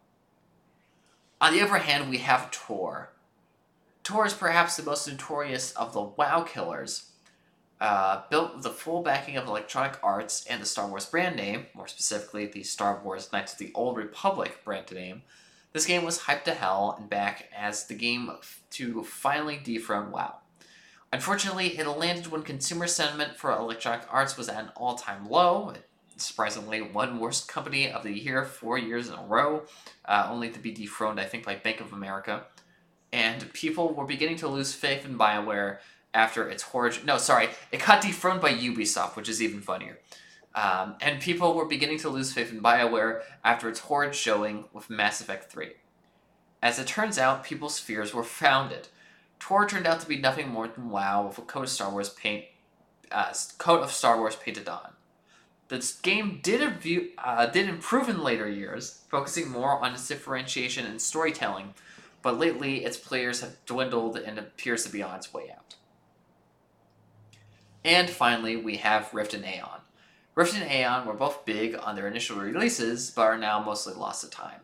On 1.40 1.52
the 1.52 1.62
other 1.62 1.78
hand, 1.78 2.10
we 2.10 2.18
have 2.18 2.50
Tor. 2.50 3.10
Tor 4.02 4.26
is 4.26 4.34
perhaps 4.34 4.76
the 4.76 4.82
most 4.82 5.06
notorious 5.06 5.72
of 5.72 5.92
the 5.92 6.02
WoW 6.02 6.42
killers. 6.42 7.10
Uh, 7.80 8.22
built 8.28 8.54
with 8.54 8.64
the 8.64 8.70
full 8.70 9.02
backing 9.02 9.36
of 9.36 9.46
Electronic 9.46 9.96
Arts 10.02 10.44
and 10.46 10.60
the 10.60 10.66
Star 10.66 10.88
Wars 10.88 11.06
brand 11.06 11.36
name, 11.36 11.66
more 11.74 11.86
specifically 11.86 12.46
the 12.46 12.64
Star 12.64 13.00
Wars 13.04 13.32
Knights 13.32 13.52
of 13.52 13.58
the 13.58 13.70
Old 13.72 13.96
Republic 13.96 14.64
brand 14.64 14.90
name, 14.90 15.22
this 15.72 15.86
game 15.86 16.04
was 16.04 16.20
hyped 16.20 16.44
to 16.44 16.54
hell 16.54 16.96
and 16.98 17.08
back 17.08 17.48
as 17.56 17.86
the 17.86 17.94
game 17.94 18.30
to 18.70 19.04
finally 19.04 19.60
dethrone 19.62 20.10
WoW. 20.10 20.38
Unfortunately, 21.12 21.78
it 21.78 21.86
landed 21.86 22.26
when 22.26 22.42
consumer 22.42 22.86
sentiment 22.86 23.36
for 23.36 23.50
Electronic 23.50 24.02
Arts 24.10 24.36
was 24.36 24.48
at 24.48 24.62
an 24.62 24.70
all 24.76 24.94
time 24.94 25.28
low, 25.28 25.72
surprisingly 26.16 26.82
one 26.82 27.18
worst 27.18 27.48
company 27.48 27.90
of 27.90 28.02
the 28.02 28.12
year 28.12 28.44
four 28.44 28.76
years 28.76 29.08
in 29.08 29.14
a 29.14 29.24
row, 29.24 29.62
uh, 30.04 30.28
only 30.30 30.50
to 30.50 30.58
be 30.58 30.70
dethroned, 30.70 31.18
I 31.18 31.24
think, 31.24 31.44
by 31.44 31.54
Bank 31.54 31.80
of 31.80 31.92
America. 31.92 32.44
And 33.12 33.50
people 33.54 33.94
were 33.94 34.04
beginning 34.04 34.36
to 34.36 34.48
lose 34.48 34.74
faith 34.74 35.06
in 35.06 35.18
BioWare 35.18 35.78
after 36.12 36.48
its 36.48 36.62
horrid. 36.62 37.04
No, 37.06 37.16
sorry, 37.16 37.48
it 37.72 37.84
got 37.84 38.02
dethroned 38.02 38.42
by 38.42 38.52
Ubisoft, 38.52 39.16
which 39.16 39.30
is 39.30 39.42
even 39.42 39.62
funnier. 39.62 39.98
Um, 40.54 40.96
and 41.00 41.20
people 41.20 41.54
were 41.54 41.64
beginning 41.64 41.98
to 42.00 42.08
lose 42.08 42.32
faith 42.32 42.52
in 42.52 42.60
BioWare 42.60 43.22
after 43.44 43.68
its 43.68 43.80
horrid 43.80 44.14
showing 44.14 44.64
with 44.72 44.90
Mass 44.90 45.20
Effect 45.20 45.50
3. 45.50 45.70
As 46.62 46.78
it 46.78 46.86
turns 46.86 47.18
out, 47.18 47.44
people's 47.44 47.78
fears 47.78 48.12
were 48.12 48.24
founded. 48.24 48.88
Tor 49.40 49.66
turned 49.66 49.86
out 49.86 50.00
to 50.00 50.08
be 50.08 50.18
nothing 50.18 50.48
more 50.48 50.68
than 50.68 50.90
WoW 50.90 51.26
with 51.28 51.38
a 51.38 51.42
coat 51.42 51.64
of 51.64 51.68
Star 51.68 51.90
Wars 51.90 52.10
paint, 52.10 52.44
uh, 53.10 53.32
coat 53.58 53.82
of 53.82 53.92
Star 53.92 54.18
Wars 54.18 54.36
painted 54.36 54.68
on. 54.68 54.92
This 55.68 55.92
game 55.92 56.40
did, 56.42 56.80
view, 56.80 57.10
uh, 57.18 57.46
did 57.46 57.68
improve 57.68 58.08
in 58.08 58.22
later 58.22 58.48
years, 58.48 59.02
focusing 59.10 59.50
more 59.50 59.84
on 59.84 59.92
its 59.92 60.08
differentiation 60.08 60.86
and 60.86 61.00
storytelling, 61.00 61.74
but 62.22 62.38
lately 62.38 62.84
its 62.84 62.96
players 62.96 63.42
have 63.42 63.64
dwindled 63.66 64.16
and 64.16 64.38
appears 64.38 64.84
to 64.84 64.90
be 64.90 65.02
on 65.02 65.16
its 65.16 65.32
way 65.32 65.50
out. 65.54 65.76
And 67.84 68.08
finally, 68.08 68.56
we 68.56 68.78
have 68.78 69.12
Rift 69.12 69.34
and 69.34 69.44
Aion. 69.44 69.80
Rift 70.34 70.54
and 70.54 70.70
Aion 70.70 71.04
were 71.04 71.14
both 71.14 71.44
big 71.44 71.76
on 71.76 71.96
their 71.96 72.06
initial 72.06 72.38
releases, 72.38 73.10
but 73.10 73.22
are 73.22 73.38
now 73.38 73.62
mostly 73.62 73.94
lost 73.94 74.22
to 74.22 74.30
time. 74.30 74.60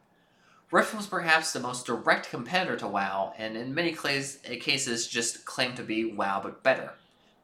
Rift 0.75 0.93
was 0.93 1.07
perhaps 1.07 1.53
the 1.53 1.61
most 1.61 1.87
direct 1.87 2.31
competitor 2.31 2.75
to 2.79 2.89
WoW, 2.89 3.33
and 3.39 3.57
in 3.57 3.77
many 3.77 3.93
cases 3.93 5.07
just 5.07 5.45
claimed 5.45 5.77
to 5.77 5.85
be 5.85 6.05
WoW 6.05 6.41
but 6.43 6.65
better. 6.65 6.95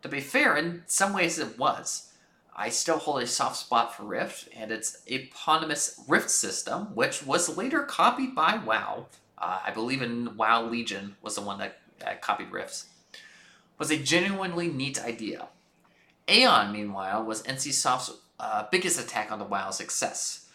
To 0.02 0.08
be 0.08 0.18
fair, 0.18 0.56
in 0.56 0.82
some 0.88 1.12
ways 1.12 1.38
it 1.38 1.56
was. 1.56 2.10
I 2.56 2.70
still 2.70 2.98
hold 2.98 3.22
a 3.22 3.28
soft 3.28 3.54
spot 3.54 3.96
for 3.96 4.02
Rift 4.02 4.48
and 4.56 4.72
its 4.72 5.04
eponymous 5.06 6.02
Rift 6.08 6.28
system, 6.28 6.86
which 6.96 7.24
was 7.24 7.56
later 7.56 7.84
copied 7.84 8.34
by 8.34 8.56
WoW. 8.56 9.06
Uh, 9.38 9.60
I 9.64 9.70
believe 9.70 10.02
in 10.02 10.36
WoW 10.36 10.64
Legion 10.64 11.14
was 11.22 11.36
the 11.36 11.42
one 11.42 11.60
that 11.60 11.78
uh, 12.04 12.14
copied 12.20 12.50
Rifts. 12.50 12.86
Was 13.78 13.92
a 13.92 13.96
genuinely 13.96 14.66
neat 14.66 15.00
idea. 15.00 15.46
Aion, 16.26 16.72
meanwhile, 16.72 17.22
was 17.22 17.44
NCSoft's 17.44 18.10
uh, 18.40 18.64
biggest 18.72 18.98
attack 18.98 19.30
on 19.30 19.38
the 19.38 19.44
WoW 19.44 19.70
success. 19.70 20.46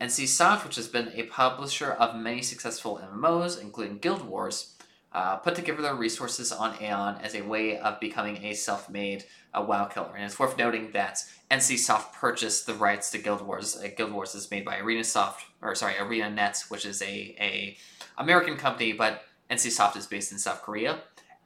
NCSoft, 0.00 0.64
which 0.64 0.76
has 0.76 0.88
been 0.88 1.12
a 1.14 1.24
publisher 1.24 1.92
of 1.92 2.16
many 2.16 2.42
successful 2.42 3.00
MMOs, 3.12 3.60
including 3.60 3.98
Guild 3.98 4.24
Wars, 4.24 4.74
uh, 5.12 5.36
put 5.36 5.54
together 5.54 5.80
their 5.80 5.94
resources 5.94 6.50
on 6.50 6.74
Aion 6.74 7.22
as 7.22 7.34
a 7.34 7.42
way 7.42 7.78
of 7.78 8.00
becoming 8.00 8.44
a 8.44 8.54
self-made 8.54 9.24
uh, 9.54 9.62
WoW 9.62 9.84
killer. 9.84 10.12
And 10.16 10.24
it's 10.24 10.38
worth 10.38 10.58
noting 10.58 10.90
that 10.90 11.24
NCSoft 11.50 12.12
purchased 12.12 12.66
the 12.66 12.74
rights 12.74 13.12
to 13.12 13.18
Guild 13.18 13.40
Wars. 13.40 13.76
Uh, 13.76 13.88
Guild 13.96 14.12
Wars 14.12 14.34
is 14.34 14.50
made 14.50 14.64
by 14.64 14.76
ArenaSoft, 14.76 15.36
or 15.62 15.74
sorry, 15.76 15.94
ArenaNet, 15.94 16.68
which 16.68 16.84
is 16.84 17.00
a, 17.00 17.36
a 17.40 17.76
American 18.18 18.56
company, 18.56 18.92
but 18.92 19.22
NCSoft 19.48 19.96
is 19.96 20.06
based 20.06 20.32
in 20.32 20.38
South 20.38 20.62
Korea. 20.62 20.98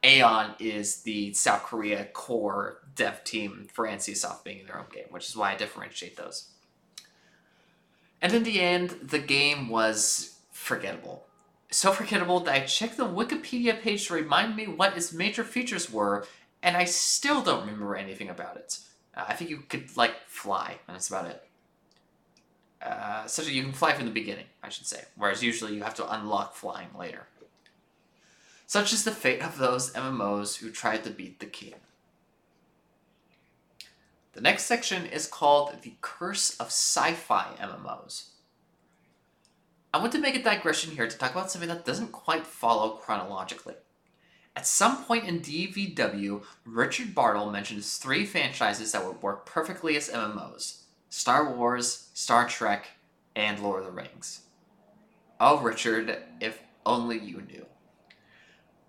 Aion 0.03 0.55
is 0.59 1.03
the 1.03 1.33
South 1.33 1.63
Korea 1.63 2.05
core 2.05 2.79
dev 2.95 3.23
team 3.23 3.67
for 3.71 3.85
NCSoft 3.85 4.43
being 4.43 4.65
their 4.65 4.79
own 4.79 4.85
game, 4.91 5.07
which 5.09 5.27
is 5.27 5.35
why 5.35 5.53
I 5.53 5.57
differentiate 5.57 6.15
those. 6.15 6.49
And 8.21 8.33
in 8.33 8.43
the 8.43 8.59
end, 8.59 8.89
the 9.01 9.19
game 9.19 9.69
was 9.69 10.39
forgettable 10.51 11.25
so 11.71 11.91
forgettable 11.91 12.39
that 12.41 12.53
I 12.53 12.65
checked 12.65 12.97
the 12.97 13.05
Wikipedia 13.05 13.79
page 13.79 14.07
to 14.07 14.13
remind 14.13 14.55
me 14.55 14.67
what 14.67 14.97
its 14.97 15.13
major 15.13 15.43
features 15.43 15.91
were, 15.91 16.25
and 16.63 16.75
I 16.75 16.85
still 16.85 17.43
don't 17.43 17.61
remember 17.61 17.95
anything 17.95 18.29
about 18.29 18.57
it. 18.57 18.79
Uh, 19.15 19.25
I 19.27 19.35
think 19.35 19.49
you 19.49 19.63
could, 19.69 19.95
like, 19.95 20.15
fly, 20.27 20.77
and 20.87 20.95
that's 20.95 21.09
about 21.09 21.27
it. 21.27 21.43
Uh, 22.81 23.23
that 23.23 23.49
you 23.49 23.61
can 23.61 23.73
fly 23.73 23.93
from 23.93 24.05
the 24.05 24.11
beginning, 24.11 24.45
I 24.63 24.69
should 24.69 24.87
say, 24.87 25.03
whereas 25.15 25.43
usually 25.43 25.75
you 25.75 25.83
have 25.83 25.95
to 25.95 26.13
unlock 26.13 26.55
flying 26.55 26.89
later. 26.97 27.27
Such 28.65 28.93
is 28.93 29.03
the 29.03 29.11
fate 29.11 29.41
of 29.41 29.57
those 29.57 29.91
MMOs 29.93 30.57
who 30.57 30.71
tried 30.71 31.03
to 31.03 31.09
beat 31.09 31.39
the 31.39 31.45
king. 31.45 31.73
The 34.33 34.41
next 34.41 34.65
section 34.65 35.05
is 35.05 35.25
called 35.25 35.81
The 35.81 35.93
Curse 36.01 36.55
of 36.57 36.67
Sci 36.67 37.13
Fi 37.13 37.55
MMOs. 37.59 38.29
I 39.91 39.97
want 39.97 40.11
to 40.11 40.19
make 40.19 40.35
a 40.35 40.43
digression 40.43 40.91
here 40.91 41.07
to 41.07 41.17
talk 41.17 41.31
about 41.31 41.49
something 41.49 41.69
that 41.69 41.85
doesn't 41.85 42.11
quite 42.11 42.45
follow 42.45 42.91
chronologically. 42.91 43.73
At 44.55 44.67
some 44.67 45.03
point 45.03 45.25
in 45.25 45.39
DVW, 45.39 46.43
Richard 46.63 47.15
Bartle 47.15 47.49
mentions 47.49 47.97
three 47.97 48.25
franchises 48.25 48.91
that 48.91 49.03
would 49.05 49.21
work 49.21 49.45
perfectly 49.45 49.95
as 49.95 50.09
MMOs 50.09 50.83
Star 51.09 51.55
Wars, 51.55 52.09
Star 52.13 52.47
Trek, 52.47 52.87
and 53.35 53.59
Lord 53.59 53.79
of 53.79 53.85
the 53.87 53.91
Rings. 53.91 54.41
Oh, 55.39 55.59
Richard, 55.59 56.17
if 56.39 56.61
only 56.85 57.17
you 57.17 57.41
knew. 57.41 57.65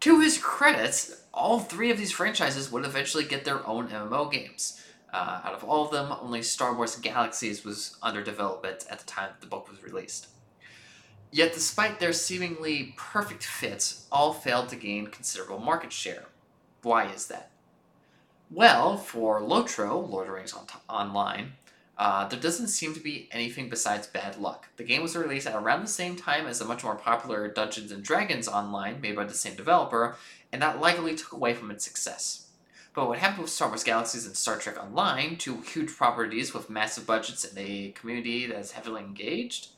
To 0.01 0.21
his 0.21 0.37
credit, 0.37 1.15
all 1.33 1.61
three 1.61 1.91
of 1.91 1.99
these 1.99 2.13
franchises 2.13 2.71
would 2.71 2.85
eventually 2.85 3.25
get 3.25 3.45
their 3.45 3.67
own 3.67 3.89
MMO 3.89 4.31
games. 4.31 4.83
Uh, 5.13 5.41
out 5.45 5.55
of 5.55 5.65
all 5.65 5.85
of 5.85 5.91
them, 5.91 6.17
only 6.21 6.43
Star 6.43 6.75
Wars 6.75 6.97
Galaxies 6.97 7.65
was 7.65 7.97
under 8.03 8.23
development 8.23 8.87
at 8.89 9.01
the 9.01 9.07
time 9.07 9.31
the 9.41 9.47
book 9.47 9.69
was 9.69 9.83
released. 9.83 10.29
Yet, 11.33 11.53
despite 11.53 12.01
their 12.01 12.13
seemingly 12.13 12.95
perfect 12.97 13.45
fits, 13.45 14.07
all 14.11 14.33
failed 14.33 14.69
to 14.71 14.77
gain 14.77 15.07
considerable 15.09 15.59
market 15.59 15.93
share. 15.93 16.25
Why 16.83 17.07
is 17.07 17.27
that? 17.27 17.51
Well, 18.51 18.97
for 18.97 19.41
Lotro, 19.41 20.09
Lord 20.09 20.27
of 20.27 20.33
the 20.33 20.37
Rings 20.37 20.53
on 20.53 20.67
Online, 20.89 21.53
uh, 21.97 22.27
there 22.27 22.41
doesn't 22.41 22.69
seem 22.69 22.95
to 22.95 23.01
be 23.01 23.29
anything 23.31 23.69
besides 23.69 24.07
bad 24.07 24.39
luck. 24.39 24.69
The 24.77 24.83
game 24.85 25.03
was 25.03 25.15
released 25.15 25.47
at 25.47 25.55
around 25.55 25.83
the 25.83 25.89
same 25.89 26.17
time 26.17 26.47
as 26.47 26.59
the 26.59 26.65
much 26.65 26.83
more 26.83 26.97
popular 26.97 27.47
Dungeons 27.47 27.93
and 27.93 28.03
Dragons 28.03 28.49
Online, 28.49 29.01
made 29.01 29.15
by 29.15 29.25
the 29.25 29.35
same 29.35 29.55
developer, 29.55 30.17
and 30.51 30.61
that 30.63 30.81
likely 30.81 31.15
took 31.15 31.33
away 31.33 31.55
from 31.55 31.71
its 31.71 31.85
success. 31.85 32.47
But 32.93 33.07
what 33.07 33.19
happened 33.19 33.43
with 33.43 33.51
Star 33.51 33.69
Wars 33.69 33.85
Galaxies 33.85 34.27
and 34.27 34.37
Star 34.37 34.59
Trek 34.59 34.83
Online, 34.83 35.37
two 35.37 35.61
huge 35.61 35.97
properties 35.97 36.53
with 36.53 36.69
massive 36.69 37.07
budgets 37.07 37.45
and 37.45 37.57
a 37.57 37.93
community 37.93 38.47
that 38.47 38.59
is 38.59 38.73
heavily 38.73 39.03
engaged? 39.03 39.69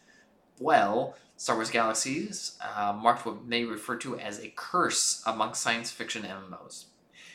Well, 0.58 1.14
Star 1.36 1.56
Wars 1.56 1.70
Galaxies 1.70 2.56
uh, 2.60 2.92
marked 2.94 3.26
what 3.26 3.44
may 3.44 3.64
refer 3.64 3.96
to 3.96 4.18
as 4.18 4.38
a 4.38 4.52
curse 4.56 5.22
among 5.26 5.54
science 5.54 5.90
fiction 5.90 6.22
MMOs. 6.22 6.86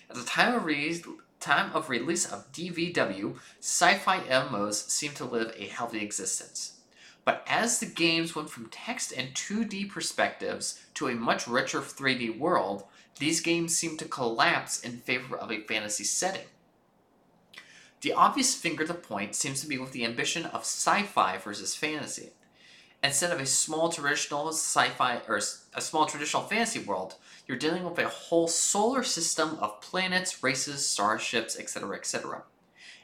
At 0.09 0.15
the 0.15 0.23
time 0.23 0.55
of, 0.55 0.65
re- 0.65 1.03
time 1.39 1.71
of 1.73 1.89
release 1.89 2.25
of 2.25 2.51
DVW, 2.51 3.35
sci-fi 3.59 4.19
MMOs 4.21 4.89
seemed 4.89 5.15
to 5.17 5.25
live 5.25 5.53
a 5.55 5.67
healthy 5.67 6.01
existence. 6.01 6.79
But 7.23 7.43
as 7.45 7.79
the 7.79 7.85
games 7.85 8.35
went 8.35 8.49
from 8.49 8.67
text 8.67 9.11
and 9.15 9.33
2D 9.35 9.89
perspectives 9.89 10.81
to 10.93 11.09
a 11.09 11.15
much 11.15 11.47
richer 11.47 11.81
3D 11.81 12.39
world, 12.39 12.85
these 13.17 13.41
games 13.41 13.75
seem 13.75 13.97
to 13.97 14.05
collapse 14.05 14.79
in 14.79 14.97
favor 14.97 15.37
of 15.37 15.51
a 15.51 15.61
fantasy 15.61 16.03
setting. 16.03 16.47
The 18.01 18.13
obvious 18.13 18.55
finger 18.55 18.85
to 18.85 18.93
point 18.93 19.35
seems 19.35 19.61
to 19.61 19.67
be 19.67 19.77
with 19.77 19.91
the 19.91 20.05
ambition 20.05 20.45
of 20.45 20.61
sci 20.61 21.03
fi 21.03 21.37
versus 21.37 21.75
fantasy. 21.75 22.31
Instead 23.03 23.31
of 23.31 23.39
a 23.39 23.45
small 23.45 23.89
traditional 23.89 24.49
sci-fi 24.49 25.21
or 25.27 25.39
a 25.75 25.81
small 25.81 26.07
traditional 26.07 26.43
fantasy 26.43 26.79
world, 26.79 27.15
you're 27.47 27.57
dealing 27.57 27.83
with 27.83 27.99
a 27.99 28.07
whole 28.07 28.47
solar 28.47 29.03
system 29.03 29.57
of 29.59 29.81
planets, 29.81 30.41
races, 30.43 30.87
starships, 30.87 31.57
etc., 31.59 31.95
etc. 31.95 32.43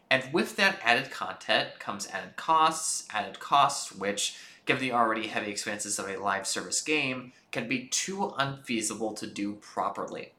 And 0.10 0.34
with 0.34 0.56
that 0.56 0.80
added 0.84 1.12
content 1.12 1.80
comes 1.80 2.08
added 2.08 2.36
costs, 2.36 3.08
added 3.12 3.40
costs 3.40 3.92
which, 3.92 4.36
given 4.66 4.82
the 4.82 4.92
already 4.92 5.28
heavy 5.28 5.52
expenses 5.52 6.00
of 6.00 6.08
a 6.08 6.18
live 6.18 6.48
service 6.48 6.82
game, 6.82 7.34
can 7.52 7.68
be 7.68 7.88
too 7.88 8.34
unfeasible 8.38 9.14
to 9.14 9.28
do 9.28 9.54
properly. 9.56 10.34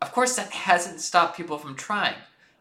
Of 0.00 0.12
course, 0.12 0.36
that 0.36 0.50
hasn't 0.50 1.00
stopped 1.00 1.36
people 1.36 1.58
from 1.58 1.74
trying. 1.74 2.16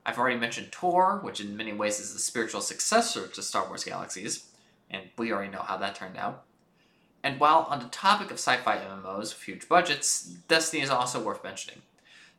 I've 0.06 0.18
already 0.18 0.40
mentioned 0.40 0.72
Tor, 0.72 1.20
which 1.24 1.40
in 1.40 1.56
many 1.56 1.74
ways 1.74 2.00
is 2.00 2.14
the 2.14 2.20
spiritual 2.20 2.62
successor 2.62 3.28
to 3.28 3.42
Star 3.42 3.68
Wars 3.68 3.84
Galaxies 3.84 4.50
and 4.90 5.04
we 5.18 5.32
already 5.32 5.52
know 5.52 5.62
how 5.62 5.78
that 5.78 5.96
turned 5.96 6.18
out. 6.18 6.44
And 7.24 7.40
while 7.40 7.68
on 7.70 7.80
the 7.80 7.90
topic 7.90 8.32
of 8.32 8.38
sci 8.38 8.58
fi 8.58 8.78
MMOs 8.78 9.34
with 9.34 9.44
huge 9.44 9.68
budgets, 9.68 10.24
Destiny 10.48 10.82
is 10.82 10.90
also 10.90 11.22
worth 11.22 11.44
mentioning. 11.44 11.82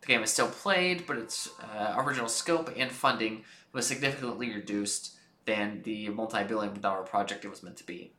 The 0.00 0.06
game 0.06 0.22
is 0.22 0.32
still 0.32 0.48
played, 0.48 1.06
but 1.06 1.18
its 1.18 1.50
uh, 1.60 1.94
original 1.98 2.28
scope 2.28 2.72
and 2.76 2.90
funding 2.90 3.44
was 3.72 3.86
significantly 3.86 4.52
reduced 4.52 5.16
than 5.47 5.82
the 5.82 6.09
multi 6.11 6.44
billion 6.44 6.80
dollar 6.80 7.02
project 7.02 7.44
it 7.44 7.49
was 7.49 7.62
meant 7.62 7.76
to 7.78 7.87
be. 7.87 8.12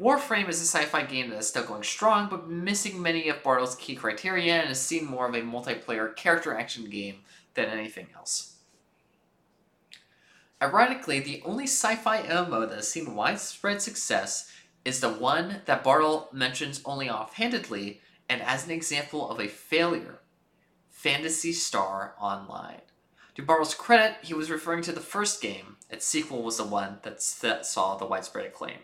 Warframe 0.00 0.48
is 0.48 0.60
a 0.60 0.66
sci 0.66 0.84
fi 0.84 1.04
game 1.04 1.30
that 1.30 1.38
is 1.38 1.48
still 1.48 1.64
going 1.64 1.82
strong, 1.82 2.28
but 2.28 2.48
missing 2.48 3.00
many 3.00 3.28
of 3.28 3.42
Bartle's 3.42 3.76
key 3.76 3.94
criteria 3.94 4.60
and 4.60 4.70
is 4.70 4.80
seen 4.80 5.06
more 5.06 5.26
of 5.26 5.34
a 5.34 5.40
multiplayer 5.40 6.14
character 6.14 6.54
action 6.54 6.90
game 6.90 7.20
than 7.54 7.66
anything 7.66 8.08
else. 8.14 8.56
Ironically, 10.62 11.20
the 11.20 11.42
only 11.44 11.64
sci-fi 11.64 12.22
MMO 12.22 12.68
that 12.68 12.76
has 12.76 12.90
seen 12.90 13.14
widespread 13.14 13.82
success 13.82 14.50
is 14.84 15.00
the 15.00 15.12
one 15.12 15.62
that 15.64 15.82
Bartle 15.82 16.28
mentions 16.32 16.80
only 16.84 17.10
offhandedly 17.10 18.00
and 18.28 18.42
as 18.42 18.64
an 18.64 18.70
example 18.70 19.28
of 19.30 19.40
a 19.40 19.48
failure. 19.48 20.20
Phantasy 20.90 21.52
Star 21.52 22.14
Online. 22.18 22.80
To 23.34 23.42
Bartle's 23.42 23.74
credit, 23.74 24.16
he 24.22 24.32
was 24.32 24.50
referring 24.50 24.82
to 24.84 24.92
the 24.92 25.00
first 25.00 25.42
game. 25.42 25.75
Its 25.90 26.06
sequel 26.06 26.42
was 26.42 26.56
the 26.56 26.64
one 26.64 26.98
that 27.02 27.22
saw 27.22 27.96
the 27.96 28.06
widespread 28.06 28.46
acclaim. 28.46 28.78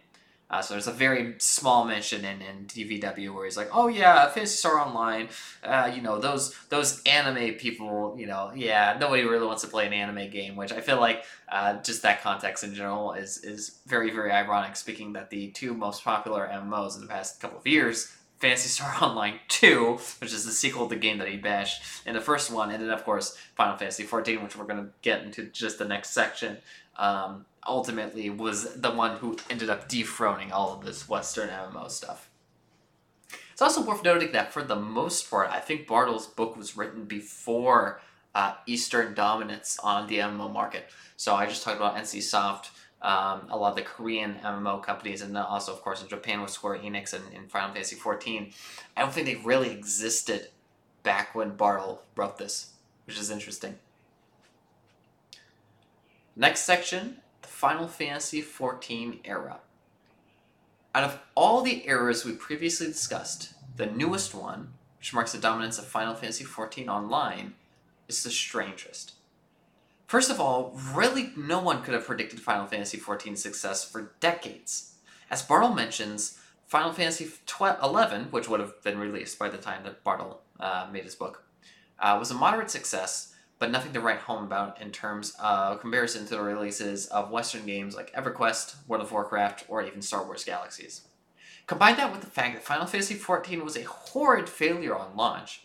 Uh, 0.52 0.60
so 0.60 0.74
there's 0.74 0.86
a 0.86 0.92
very 0.92 1.34
small 1.38 1.86
mention 1.86 2.26
in, 2.26 2.42
in 2.42 2.66
DVW 2.66 3.34
where 3.34 3.46
he's 3.46 3.56
like, 3.56 3.70
"Oh 3.72 3.88
yeah, 3.88 4.28
Phantasy 4.28 4.56
Star 4.56 4.78
Online, 4.78 5.30
uh, 5.64 5.90
you 5.94 6.02
know 6.02 6.18
those 6.18 6.54
those 6.68 7.02
anime 7.04 7.54
people, 7.54 8.14
you 8.18 8.26
know, 8.26 8.52
yeah, 8.54 8.98
nobody 9.00 9.22
really 9.24 9.46
wants 9.46 9.62
to 9.62 9.68
play 9.68 9.86
an 9.86 9.94
anime 9.94 10.30
game." 10.30 10.54
Which 10.54 10.70
I 10.70 10.82
feel 10.82 11.00
like 11.00 11.24
uh, 11.48 11.80
just 11.82 12.02
that 12.02 12.22
context 12.22 12.64
in 12.64 12.74
general 12.74 13.14
is 13.14 13.38
is 13.38 13.78
very 13.86 14.10
very 14.10 14.30
ironic. 14.30 14.76
Speaking 14.76 15.14
that 15.14 15.30
the 15.30 15.48
two 15.52 15.72
most 15.72 16.04
popular 16.04 16.46
MMOs 16.52 16.96
in 16.96 17.00
the 17.00 17.08
past 17.08 17.40
couple 17.40 17.58
of 17.58 17.66
years 17.66 18.12
Phantasy 18.42 18.68
Star 18.68 18.92
Online 19.00 19.38
2, 19.46 19.98
which 20.20 20.32
is 20.32 20.44
the 20.44 20.50
sequel 20.50 20.88
to 20.88 20.94
the 20.96 21.00
game 21.00 21.18
that 21.18 21.28
he 21.28 21.36
bashed 21.36 21.80
in 22.04 22.12
the 22.12 22.20
first 22.20 22.50
one, 22.50 22.72
and 22.72 22.82
then, 22.82 22.90
of 22.90 23.04
course, 23.04 23.38
Final 23.54 23.76
Fantasy 23.76 24.02
14, 24.02 24.42
which 24.42 24.56
we're 24.56 24.64
going 24.64 24.84
to 24.84 24.90
get 25.00 25.22
into 25.22 25.44
just 25.44 25.78
the 25.78 25.84
next 25.84 26.10
section. 26.10 26.58
Um, 26.96 27.46
ultimately 27.66 28.28
was 28.28 28.74
the 28.74 28.90
one 28.90 29.16
who 29.18 29.36
ended 29.48 29.70
up 29.70 29.88
dethroning 29.88 30.52
all 30.52 30.74
of 30.74 30.84
this 30.84 31.08
Western 31.08 31.48
MMO 31.48 31.90
stuff. 31.90 32.28
It's 33.52 33.62
also 33.62 33.82
worth 33.82 34.02
noting 34.02 34.32
that 34.32 34.52
for 34.52 34.62
the 34.62 34.76
most 34.76 35.30
part, 35.30 35.50
I 35.50 35.60
think 35.60 35.86
Bartle's 35.86 36.26
book 36.26 36.56
was 36.56 36.76
written 36.76 37.04
before 37.04 38.00
uh, 38.34 38.54
Eastern 38.66 39.14
dominance 39.14 39.78
on 39.82 40.06
the 40.08 40.18
MMO 40.18 40.52
market. 40.52 40.88
So 41.16 41.34
I 41.34 41.46
just 41.46 41.62
talked 41.62 41.76
about 41.76 41.96
NCSoft, 41.96 42.70
um, 43.02 43.46
a 43.50 43.56
lot 43.56 43.70
of 43.70 43.76
the 43.76 43.82
Korean 43.82 44.36
MMO 44.42 44.82
companies, 44.82 45.22
and 45.22 45.36
also, 45.36 45.72
of 45.72 45.82
course, 45.82 46.02
in 46.02 46.08
Japan 46.08 46.40
with 46.40 46.50
Square 46.50 46.78
Enix 46.78 47.12
and, 47.12 47.24
and 47.34 47.50
Final 47.50 47.74
Fantasy 47.74 47.96
XIV. 47.96 48.52
I 48.96 49.02
don't 49.02 49.12
think 49.12 49.26
they 49.26 49.36
really 49.36 49.70
existed 49.70 50.48
back 51.02 51.34
when 51.34 51.50
Bartle 51.50 52.02
wrote 52.16 52.38
this, 52.38 52.70
which 53.06 53.18
is 53.18 53.30
interesting. 53.30 53.76
Next 56.34 56.60
section 56.60 57.18
the 57.42 57.48
Final 57.48 57.88
Fantasy 57.88 58.42
XIV 58.42 59.20
era. 59.24 59.60
Out 60.94 61.04
of 61.04 61.20
all 61.34 61.62
the 61.62 61.86
eras 61.86 62.24
we 62.24 62.32
previously 62.32 62.86
discussed, 62.86 63.54
the 63.76 63.86
newest 63.86 64.34
one, 64.34 64.72
which 64.98 65.12
marks 65.12 65.32
the 65.32 65.38
dominance 65.38 65.78
of 65.78 65.86
Final 65.86 66.14
Fantasy 66.14 66.44
XIV 66.44 66.88
Online, 66.88 67.54
is 68.08 68.22
the 68.22 68.30
strangest. 68.30 69.12
First 70.06 70.30
of 70.30 70.40
all, 70.40 70.78
really 70.94 71.32
no 71.36 71.60
one 71.60 71.82
could 71.82 71.94
have 71.94 72.06
predicted 72.06 72.40
Final 72.40 72.66
Fantasy 72.66 72.98
XIV's 72.98 73.42
success 73.42 73.84
for 73.84 74.12
decades. 74.20 74.94
As 75.30 75.42
Bartle 75.42 75.74
mentions, 75.74 76.38
Final 76.66 76.92
Fantasy 76.92 77.24
XI, 77.24 78.28
which 78.30 78.48
would 78.48 78.60
have 78.60 78.82
been 78.82 78.98
released 78.98 79.38
by 79.38 79.48
the 79.48 79.58
time 79.58 79.84
that 79.84 80.04
Bartle 80.04 80.42
uh, 80.60 80.88
made 80.92 81.04
his 81.04 81.14
book, 81.14 81.44
uh, 81.98 82.16
was 82.18 82.30
a 82.30 82.34
moderate 82.34 82.70
success 82.70 83.31
but 83.62 83.70
nothing 83.70 83.92
to 83.92 84.00
write 84.00 84.18
home 84.18 84.42
about 84.42 84.82
in 84.82 84.90
terms 84.90 85.36
of 85.38 85.78
comparison 85.78 86.26
to 86.26 86.34
the 86.34 86.42
releases 86.42 87.06
of 87.06 87.30
Western 87.30 87.64
games 87.64 87.94
like 87.94 88.12
EverQuest, 88.12 88.74
World 88.88 89.04
of 89.04 89.12
Warcraft, 89.12 89.66
or 89.68 89.84
even 89.84 90.02
Star 90.02 90.24
Wars 90.24 90.42
Galaxies. 90.42 91.02
Combine 91.68 91.96
that 91.98 92.10
with 92.10 92.22
the 92.22 92.26
fact 92.26 92.56
that 92.56 92.64
Final 92.64 92.86
Fantasy 92.86 93.14
XIV 93.14 93.62
was 93.62 93.76
a 93.76 93.84
horrid 93.84 94.48
failure 94.48 94.96
on 94.96 95.16
launch, 95.16 95.62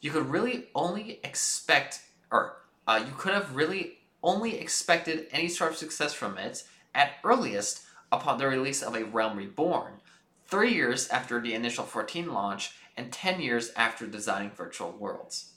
you 0.00 0.12
could 0.12 0.30
really 0.30 0.68
only 0.76 1.18
expect, 1.24 2.02
or 2.30 2.58
uh, 2.86 3.02
you 3.04 3.12
could 3.18 3.34
have 3.34 3.56
really 3.56 3.98
only 4.22 4.56
expected 4.56 5.26
any 5.32 5.48
sort 5.48 5.72
of 5.72 5.76
success 5.76 6.14
from 6.14 6.38
it 6.38 6.62
at 6.94 7.14
earliest 7.24 7.82
upon 8.12 8.38
the 8.38 8.46
release 8.46 8.80
of 8.80 8.94
A 8.94 9.02
Realm 9.06 9.36
Reborn, 9.36 9.94
three 10.46 10.72
years 10.72 11.08
after 11.08 11.40
the 11.40 11.54
initial 11.54 11.82
14 11.82 12.32
launch 12.32 12.76
and 12.96 13.10
10 13.10 13.40
years 13.40 13.72
after 13.74 14.06
designing 14.06 14.52
Virtual 14.52 14.92
Worlds. 14.92 15.49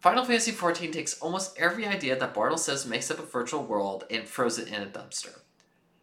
Final 0.00 0.24
Fantasy 0.24 0.52
XIV 0.52 0.92
takes 0.92 1.18
almost 1.20 1.58
every 1.58 1.86
idea 1.86 2.18
that 2.18 2.32
Bartle 2.32 2.56
says 2.56 2.86
makes 2.86 3.10
up 3.10 3.18
a 3.18 3.22
virtual 3.22 3.62
world 3.62 4.04
and 4.10 4.26
throws 4.26 4.58
it 4.58 4.68
in 4.68 4.82
a 4.82 4.86
dumpster. 4.86 5.40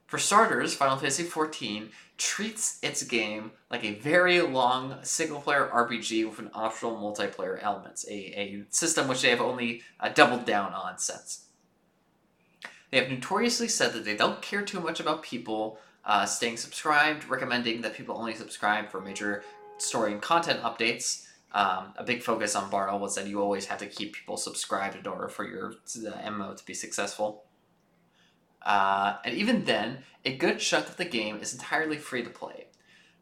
For 0.06 0.20
starters, 0.20 0.76
Final 0.76 0.98
Fantasy 0.98 1.24
XIV 1.24 1.90
treats 2.18 2.80
its 2.82 3.04
game 3.04 3.52
like 3.70 3.84
a 3.84 3.96
very 3.96 4.40
long 4.42 5.00
single 5.04 5.42
player 5.42 5.70
RPG 5.74 6.30
with 6.30 6.40
an 6.40 6.52
optional 6.54 6.96
multiplayer 6.96 7.62
elements, 7.62 8.06
a, 8.08 8.40
a 8.40 8.66
system 8.70 9.08
which 9.08 9.22
they 9.22 9.30
have 9.32 9.42
only 9.42 9.82
uh, 10.00 10.10
doubled 10.10 10.46
down 10.46 10.74
on 10.74 10.98
since. 11.00 11.46
They 12.92 13.00
have 13.00 13.10
notoriously 13.10 13.68
said 13.68 13.94
that 13.94 14.06
they 14.06 14.16
don't 14.16 14.42
care 14.42 14.62
too 14.62 14.80
much 14.80 15.00
about 15.00 15.24
people 15.24 15.80
uh, 16.06 16.26
staying 16.26 16.58
subscribed, 16.58 17.28
recommending 17.28 17.82
that 17.82 17.96
people 17.96 18.18
only 18.18 18.34
subscribe 18.34 18.90
for 18.90 19.02
major 19.02 19.44
story 19.78 20.14
and 20.14 20.22
content 20.22 20.62
updates, 20.62 21.27
um, 21.54 21.94
a 21.96 22.04
big 22.04 22.22
focus 22.22 22.56
on 22.56 22.70
Bartle 22.70 23.00
was 23.00 23.16
that 23.16 23.28
you 23.28 23.42
always 23.42 23.66
have 23.68 23.80
to 23.80 23.88
keep 23.88 24.14
people 24.14 24.38
subscribed 24.38 24.96
in 24.96 25.08
order 25.08 25.30
for 25.30 25.48
your 25.48 25.76
MMO 25.88 26.56
to 26.56 26.66
be 26.66 26.74
successful. 26.74 27.46
Uh, 28.62 29.16
and 29.24 29.34
even 29.36 29.64
then, 29.66 30.00
a 30.26 30.36
good 30.36 30.60
chunk 30.60 30.88
of 30.88 30.98
the 30.98 31.06
game 31.06 31.40
is 31.40 31.54
entirely 31.54 31.98
free 31.98 32.24
to 32.24 32.30
play. 32.30 32.68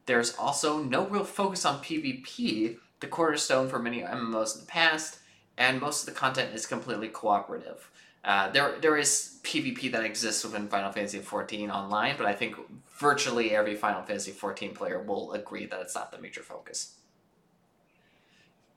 There's 0.07 0.35
also 0.35 0.81
no 0.81 1.07
real 1.07 1.23
focus 1.23 1.65
on 1.65 1.83
PvP, 1.83 2.77
the 2.99 3.07
cornerstone 3.07 3.69
for 3.69 3.79
many 3.79 4.01
MMOs 4.01 4.55
in 4.55 4.61
the 4.61 4.67
past, 4.67 5.19
and 5.57 5.79
most 5.79 6.07
of 6.07 6.13
the 6.13 6.19
content 6.19 6.53
is 6.53 6.65
completely 6.65 7.09
cooperative. 7.09 7.91
Uh, 8.23 8.49
there, 8.49 8.75
there 8.81 8.97
is 8.97 9.39
PvP 9.43 9.91
that 9.91 10.03
exists 10.03 10.43
within 10.43 10.67
Final 10.67 10.91
Fantasy 10.91 11.19
XIV 11.19 11.69
online, 11.69 12.15
but 12.17 12.25
I 12.25 12.33
think 12.33 12.55
virtually 12.99 13.51
every 13.51 13.75
Final 13.75 14.01
Fantasy 14.01 14.31
XIV 14.31 14.73
player 14.73 15.01
will 15.01 15.33
agree 15.33 15.67
that 15.67 15.79
it's 15.81 15.93
not 15.93 16.11
the 16.11 16.17
major 16.17 16.41
focus. 16.41 16.95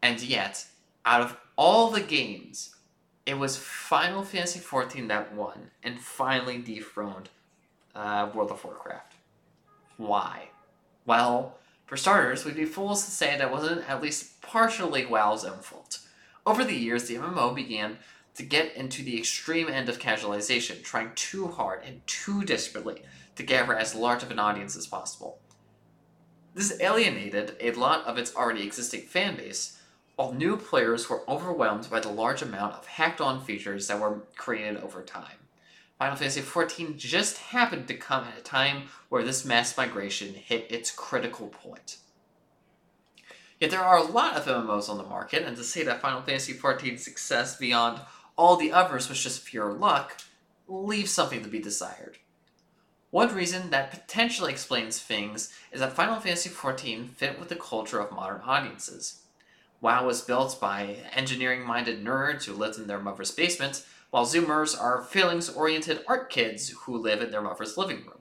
And 0.03 0.21
yet, 0.21 0.67
out 1.05 1.21
of 1.21 1.37
all 1.57 1.91
the 1.91 2.01
games, 2.01 2.75
it 3.27 3.39
was 3.39 3.57
Final 3.57 4.23
Fantasy 4.23 4.61
XIV 4.61 5.09
that 5.09 5.35
won 5.35 5.71
and 5.83 6.01
finally 6.01 6.59
dethroned 6.59 7.29
uh, 7.95 8.31
World 8.35 8.51
of 8.51 8.65
Warcraft. 8.65 9.15
Why? 9.97 10.51
Well, 11.05 11.59
for 11.87 11.97
starters, 11.97 12.45
we'd 12.45 12.55
be 12.55 12.65
fools 12.65 13.05
to 13.05 13.11
say 13.11 13.37
that 13.37 13.51
wasn't 13.51 13.89
at 13.89 14.03
least 14.03 14.41
partially 14.43 15.05
WoW's 15.07 15.45
own 15.45 15.59
fault. 15.59 15.99
Over 16.47 16.65
the 16.65 16.77
years, 16.77 17.09
the 17.09 17.17
MMO 17.17 17.55
began 17.55 17.99
to 18.35 18.43
get 18.43 18.77
into 18.77 19.03
the 19.03 19.19
extreme 19.19 19.69
end 19.69 19.89
of 19.89 19.99
casualization, 19.99 20.83
trying 20.83 21.11
too 21.15 21.49
hard 21.49 21.83
and 21.85 22.07
too 22.07 22.45
desperately 22.45 23.03
to 23.37 23.43
gather 23.43 23.75
as 23.75 23.95
large 23.95 24.23
of 24.23 24.31
an 24.31 24.39
audience 24.39 24.77
as 24.77 24.87
possible. 24.87 25.39
This 26.55 26.81
alienated 26.81 27.57
a 27.61 27.73
lot 27.73 28.07
of 28.07 28.17
its 28.17 28.35
already 28.35 28.65
existing 28.65 29.03
fanbase, 29.03 29.78
while 30.19 30.33
new 30.33 30.57
players 30.57 31.09
were 31.09 31.23
overwhelmed 31.31 31.89
by 31.89 32.01
the 32.01 32.09
large 32.09 32.43
amount 32.43 32.75
of 32.75 32.85
hacked 32.89 33.21
on 33.21 33.41
features 33.41 33.87
that 33.87 34.01
were 34.01 34.19
created 34.35 34.77
over 34.79 35.01
time. 35.01 35.39
Final 35.97 36.17
Fantasy 36.17 36.41
XIV 36.41 36.97
just 36.97 37.39
happened 37.39 37.87
to 37.87 37.95
come 37.95 38.25
at 38.25 38.37
a 38.37 38.43
time 38.43 38.89
where 39.11 39.23
this 39.23 39.45
mass 39.45 39.77
migration 39.77 40.35
hit 40.35 40.73
its 40.73 40.91
critical 40.91 41.47
point. 41.47 41.99
Yet 43.61 43.71
there 43.71 43.85
are 43.85 43.97
a 43.97 44.03
lot 44.03 44.35
of 44.35 44.45
MMOs 44.47 44.89
on 44.89 44.99
the 44.99 45.05
market, 45.05 45.45
and 45.45 45.57
to 45.57 45.63
say 45.63 45.85
that 45.85 46.01
Final 46.01 46.23
Fantasy 46.23 46.53
XIV's 46.53 47.05
success 47.05 47.57
beyond 47.57 48.01
all 48.37 48.57
the 48.57 48.73
others 48.73 49.09
was 49.09 49.23
just 49.23 49.45
pure 49.45 49.73
luck, 49.73 50.21
leaves 50.67 51.13
something 51.13 51.45
to 51.45 51.49
be 51.49 51.61
desired. 51.61 52.19
One 53.11 53.33
reason 53.33 53.71
that 53.71 53.93
potentially 53.93 54.51
explains 54.51 54.99
things 54.99 55.55
is 55.71 55.79
that 55.79 55.93
Final 55.93 56.19
Fantasy 56.19 56.51
XIV 56.51 57.11
fit 57.11 57.39
with 57.39 57.51
the 57.51 57.55
culture 57.55 58.01
of 58.01 58.11
modern 58.11 58.41
audiences. 58.41 59.23
WoW 59.81 60.07
was 60.07 60.23
built 60.23 60.61
by 60.61 60.97
engineering 61.13 61.65
minded 61.65 62.05
nerds 62.05 62.45
who 62.45 62.53
lived 62.53 62.79
in 62.79 62.87
their 62.87 62.99
mother's 62.99 63.31
basement, 63.31 63.85
while 64.11 64.27
Zoomers 64.27 64.81
are 64.81 65.03
feelings 65.03 65.49
oriented 65.49 66.03
art 66.09 66.31
kids 66.31 66.71
who 66.71 66.97
live 66.97 67.23
in 67.23 67.31
their 67.31 67.43
mother's 67.43 67.77
living 67.77 67.99
room. 67.99 68.21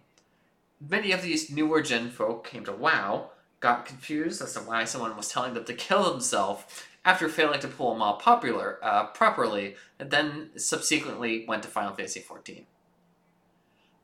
Many 0.79 1.11
of 1.11 1.23
these 1.23 1.49
newer 1.49 1.81
gen 1.81 2.11
folk 2.11 2.45
came 2.45 2.65
to 2.65 2.73
WoW, 2.73 3.31
got 3.59 3.85
confused 3.85 4.41
as 4.41 4.53
to 4.53 4.59
why 4.59 4.83
someone 4.83 5.17
was 5.17 5.29
telling 5.29 5.55
them 5.55 5.65
to 5.65 5.73
kill 5.73 6.11
themselves, 6.11 6.63
after 7.03 7.29
failing 7.29 7.61
to 7.61 7.67
pull 7.69 7.93
them 7.93 8.01
off 8.01 8.21
popular, 8.21 8.79
uh, 8.83 9.05
properly, 9.05 9.75
and 9.97 10.11
then 10.11 10.49
subsequently 10.57 11.45
went 11.47 11.63
to 11.63 11.69
Final 11.69 11.95
Fantasy 11.95 12.19
XIV. 12.19 12.65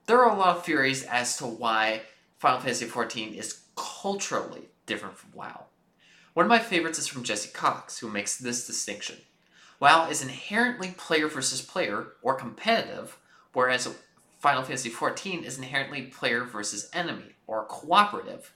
There 0.05 0.21
are 0.23 0.33
a 0.33 0.39
lot 0.39 0.57
of 0.57 0.65
theories 0.65 1.03
as 1.03 1.37
to 1.37 1.45
why 1.45 2.03
Final 2.39 2.61
Fantasy 2.61 2.85
XIV 2.85 3.37
is 3.37 3.61
culturally 3.75 4.69
different 4.85 5.17
from 5.17 5.31
WoW. 5.33 5.65
One 6.33 6.47
of 6.47 6.49
my 6.49 6.59
favorites 6.59 6.97
is 6.97 7.07
from 7.07 7.23
Jesse 7.23 7.51
Cox, 7.53 7.99
who 7.99 8.09
makes 8.09 8.37
this 8.37 8.65
distinction. 8.65 9.17
WoW 9.79 10.09
is 10.09 10.23
inherently 10.23 10.95
player 10.97 11.27
versus 11.27 11.61
player, 11.61 12.13
or 12.23 12.33
competitive, 12.33 13.17
whereas 13.53 13.87
Final 14.39 14.63
Fantasy 14.63 14.89
XIV 14.89 15.43
is 15.43 15.57
inherently 15.57 16.03
player 16.03 16.43
versus 16.43 16.89
enemy, 16.91 17.35
or 17.45 17.65
cooperative. 17.65 18.51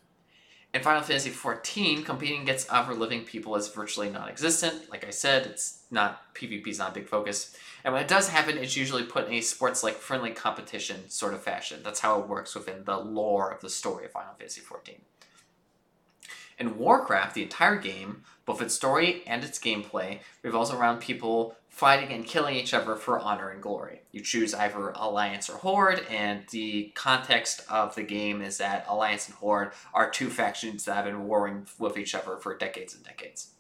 In 0.74 0.82
Final 0.82 1.04
Fantasy 1.04 1.30
XIV, 1.30 2.04
competing 2.04 2.42
against 2.42 2.70
other 2.70 2.96
living 2.96 3.24
people 3.24 3.56
is 3.56 3.68
virtually 3.68 4.10
non-existent. 4.10 4.90
Like 4.90 5.06
I 5.06 5.12
said, 5.12 5.46
it's 5.46 5.84
not 5.92 6.34
PvP 6.34 6.68
is 6.68 6.80
not 6.80 6.92
a 6.92 6.94
big 6.96 7.08
focus. 7.08 7.56
And 7.84 7.94
when 7.94 8.04
it 8.04 8.10
does 8.10 8.30
happen, 8.30 8.58
it's 8.58 8.76
usually 8.76 9.04
put 9.04 9.28
in 9.28 9.34
a 9.34 9.42
sports-like 9.42 9.98
friendly 9.98 10.32
competition 10.32 11.10
sort 11.10 11.36
of 11.36 11.44
fashion. 11.44 11.82
That's 11.84 12.00
how 12.00 12.20
it 12.20 12.28
works 12.28 12.56
within 12.56 12.86
the 12.86 12.98
lore 12.98 13.52
of 13.52 13.62
the 13.62 13.70
story 13.70 14.06
of 14.06 14.12
Final 14.12 14.34
Fantasy 14.34 14.62
XIV. 14.62 14.98
In 16.58 16.78
Warcraft, 16.78 17.36
the 17.36 17.44
entire 17.44 17.76
game, 17.76 18.24
both 18.46 18.62
its 18.62 18.74
story 18.74 19.22
and 19.28 19.44
its 19.44 19.60
gameplay, 19.60 20.20
revolves 20.42 20.72
around 20.72 21.00
people 21.00 21.56
fighting 21.70 22.12
and 22.12 22.26
killing 22.26 22.56
each 22.56 22.74
other 22.74 22.96
for 22.96 23.20
honor 23.20 23.50
and 23.50 23.62
glory. 23.62 24.02
You 24.12 24.22
choose 24.22 24.56
either 24.56 24.90
Alliance 24.96 25.48
or 25.50 25.58
Horde, 25.58 26.04
and 26.10 26.48
the 26.50 26.92
context 26.96 27.62
of 27.70 27.94
the 27.94 28.02
game 28.02 28.42
is 28.42 28.58
that 28.58 28.86
Alliance 28.88 29.28
and 29.28 29.36
Horde 29.36 29.74
are 29.94 30.10
two 30.10 30.32
factions 30.32 30.86
that 30.86 30.96
have 30.96 31.06
been 31.06 31.28
warring 31.28 31.68
with 31.78 31.96
each 31.96 32.16
other 32.16 32.38
for 32.38 32.58
decades 32.58 32.96
and 32.96 33.04
decades. 33.04 33.52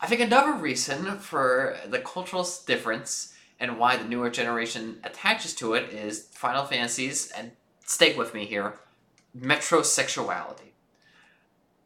I 0.00 0.06
think 0.06 0.20
another 0.20 0.52
reason 0.52 1.18
for 1.18 1.76
the 1.88 1.98
cultural 1.98 2.46
difference 2.66 3.34
and 3.58 3.78
why 3.78 3.96
the 3.96 4.04
newer 4.04 4.30
generation 4.30 5.00
attaches 5.02 5.54
to 5.54 5.74
it 5.74 5.92
is 5.92 6.28
Final 6.32 6.64
Fantasies, 6.64 7.32
and 7.32 7.52
stay 7.84 8.14
with 8.14 8.34
me 8.34 8.44
here, 8.44 8.78
metrosexuality. 9.36 10.74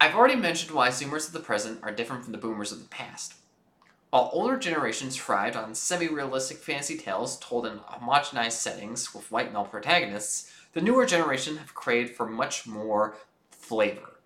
I've 0.02 0.14
already 0.14 0.36
mentioned 0.36 0.74
why 0.74 0.88
Zoomers 0.88 1.26
of 1.26 1.34
the 1.34 1.40
present 1.40 1.80
are 1.82 1.92
different 1.92 2.24
from 2.24 2.32
the 2.32 2.38
Boomers 2.38 2.72
of 2.72 2.78
the 2.78 2.88
past. 2.88 3.34
While 4.08 4.30
older 4.32 4.56
generations 4.56 5.14
thrived 5.14 5.56
on 5.56 5.74
semi-realistic 5.74 6.56
fantasy 6.56 6.96
tales 6.96 7.38
told 7.38 7.66
in 7.66 7.80
homogenized 7.80 8.52
settings 8.52 9.14
with 9.14 9.30
white 9.30 9.52
male 9.52 9.64
protagonists, 9.64 10.50
the 10.72 10.80
newer 10.80 11.04
generation 11.04 11.58
have 11.58 11.74
craved 11.74 12.16
for 12.16 12.26
much 12.26 12.66
more 12.66 13.14
flavor. 13.50 14.20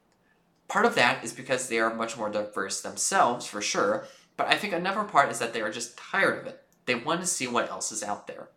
Part 0.69 0.87
of 0.87 0.95
that 0.95 1.25
is 1.25 1.33
because 1.33 1.69
they 1.69 1.81
are 1.81 1.93
much 1.93 2.17
more 2.17 2.31
diverse 2.31 2.81
themselves, 2.81 3.45
for 3.45 3.61
sure, 3.61 4.07
but 4.37 4.47
I 4.47 4.55
think 4.55 4.73
another 4.73 5.03
part 5.03 5.29
is 5.33 5.41
that 5.41 5.53
they 5.53 5.61
are 5.61 5.73
just 5.73 5.99
tired 5.99 6.39
of 6.39 6.47
it. 6.47 6.63
They 6.87 6.95
want 6.95 7.21
to 7.21 7.27
see 7.27 7.49
what 7.49 7.69
else 7.69 7.91
is 7.91 8.05
out 8.05 8.29
there. 8.29 8.49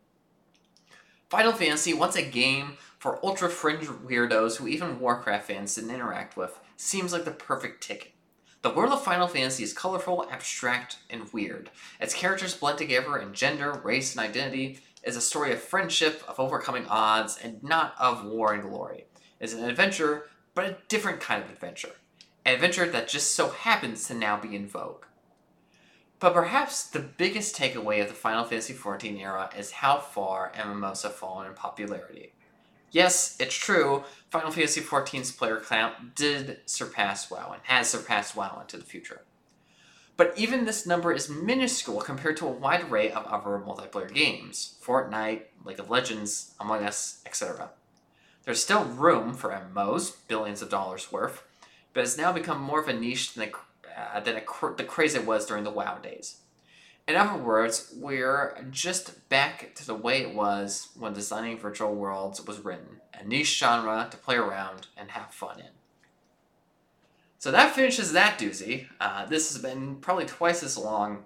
Final 1.32 1.52
Fantasy, 1.52 1.96
once 1.96 2.16
a 2.16 2.22
game 2.22 2.78
for 3.00 3.20
ultra 3.26 3.50
fringe 3.50 3.88
weirdos 3.88 4.58
who 4.58 4.68
even 4.68 5.00
Warcraft 5.00 5.48
fans 5.48 5.74
didn't 5.74 5.96
interact 5.96 6.38
with, 6.38 6.58
seems 6.78 7.12
like 7.12 7.26
the 7.26 7.32
perfect 7.32 7.84
ticket. 7.84 8.14
The 8.62 8.72
world 8.72 8.92
of 8.92 9.04
Final 9.04 9.28
Fantasy 9.28 9.64
is 9.64 9.74
colorful, 9.74 10.28
abstract, 10.32 10.98
and 11.10 11.32
weird. 11.32 11.70
Its 12.00 12.14
characters 12.14 12.56
blend 12.56 12.78
together 12.78 13.18
in 13.18 13.34
gender, 13.34 13.74
race, 13.84 14.16
and 14.16 14.26
identity. 14.26 14.80
It 15.04 15.10
is 15.10 15.16
a 15.16 15.22
story 15.22 15.54
of 15.54 15.62
friendship, 15.62 16.24
of 16.28 16.40
overcoming 16.40 16.88
odds, 16.88 17.38
and 17.42 17.62
not 17.64 17.94
of 18.00 18.26
war 18.26 18.54
and 18.54 18.64
glory. 18.64 19.06
It 19.40 19.46
is 19.46 19.54
an 19.54 19.64
adventure, 19.64 20.30
but 20.56 20.66
a 20.66 20.78
different 20.88 21.22
kind 21.22 21.44
of 21.44 21.52
adventure. 21.52 21.92
An 22.46 22.56
adventure 22.56 22.90
that 22.90 23.08
just 23.08 23.36
so 23.36 23.50
happens 23.50 24.08
to 24.08 24.14
now 24.14 24.40
be 24.40 24.56
in 24.56 24.68
vogue. 24.68 25.06
But 26.20 26.34
perhaps 26.34 26.84
the 26.84 27.00
biggest 27.00 27.56
takeaway 27.56 28.02
of 28.02 28.08
the 28.08 28.16
Final 28.16 28.44
Fantasy 28.44 28.74
XIV 28.74 29.22
era 29.22 29.52
is 29.56 29.72
how 29.72 30.00
far 30.00 30.52
MMOs 30.56 31.04
have 31.04 31.14
fallen 31.14 31.46
in 31.46 31.54
popularity. 31.54 32.34
Yes, 32.92 33.36
it's 33.40 33.56
true, 33.56 34.04
Final 34.30 34.52
Fantasy 34.52 34.82
XIV's 34.82 35.32
player 35.32 35.62
count 35.66 36.16
did 36.16 36.60
surpass 36.66 37.30
WoW 37.30 37.52
and 37.54 37.62
has 37.64 37.90
surpassed 37.90 38.36
WoW 38.36 38.60
into 38.62 38.78
the 38.78 38.84
future. 38.84 39.22
But 40.18 40.34
even 40.36 40.66
this 40.66 40.88
number 40.88 41.14
is 41.14 41.30
minuscule 41.30 42.02
compared 42.02 42.38
to 42.38 42.48
a 42.48 42.52
wide 42.52 42.90
array 42.90 43.12
of 43.12 43.26
other 43.26 43.60
multiplayer 43.60 44.12
games 44.12 44.76
Fortnite, 44.84 45.44
League 45.64 45.80
of 45.80 45.90
Legends, 45.90 46.56
Among 46.60 46.84
Us, 46.84 47.22
etc. 47.26 47.70
There's 48.44 48.64
still 48.64 48.86
room 48.86 49.34
for 49.34 49.50
MMOs, 49.52 50.16
billions 50.28 50.62
of 50.62 50.70
dollars 50.70 51.12
worth, 51.12 51.44
but 51.94 52.04
it's 52.04 52.18
now 52.18 52.32
become 52.32 52.62
more 52.62 52.82
of 52.82 52.88
a 52.88 52.94
niche 52.94 53.34
than, 53.34 53.50
a, 53.50 54.18
uh, 54.18 54.20
than 54.22 54.38
a, 54.38 54.76
the 54.76 54.84
craze 54.84 55.14
it 55.14 55.26
was 55.26 55.46
during 55.46 55.64
the 55.64 55.72
WoW 55.72 56.00
days. 56.00 56.38
In 57.08 57.16
other 57.16 57.42
words, 57.42 57.94
we're 57.96 58.58
just 58.70 59.30
back 59.30 59.74
to 59.76 59.88
the 59.88 59.96
way 59.96 60.22
it 60.22 60.36
was 60.36 60.90
when 60.98 61.14
designing 61.14 61.58
virtual 61.58 61.96
worlds 61.96 62.46
was 62.46 62.60
written 62.60 63.00
a 63.14 63.24
niche 63.24 63.58
genre 63.58 64.08
to 64.12 64.18
play 64.18 64.36
around 64.36 64.88
and 64.98 65.12
have 65.12 65.34
fun 65.34 65.60
in. 65.60 65.70
So 67.40 67.52
that 67.52 67.74
finishes 67.74 68.14
that 68.14 68.38
doozy. 68.38 68.88
Uh, 69.00 69.26
this 69.26 69.54
has 69.54 69.62
been 69.62 69.96
probably 69.98 70.26
twice 70.26 70.64
as 70.64 70.78
long 70.78 71.26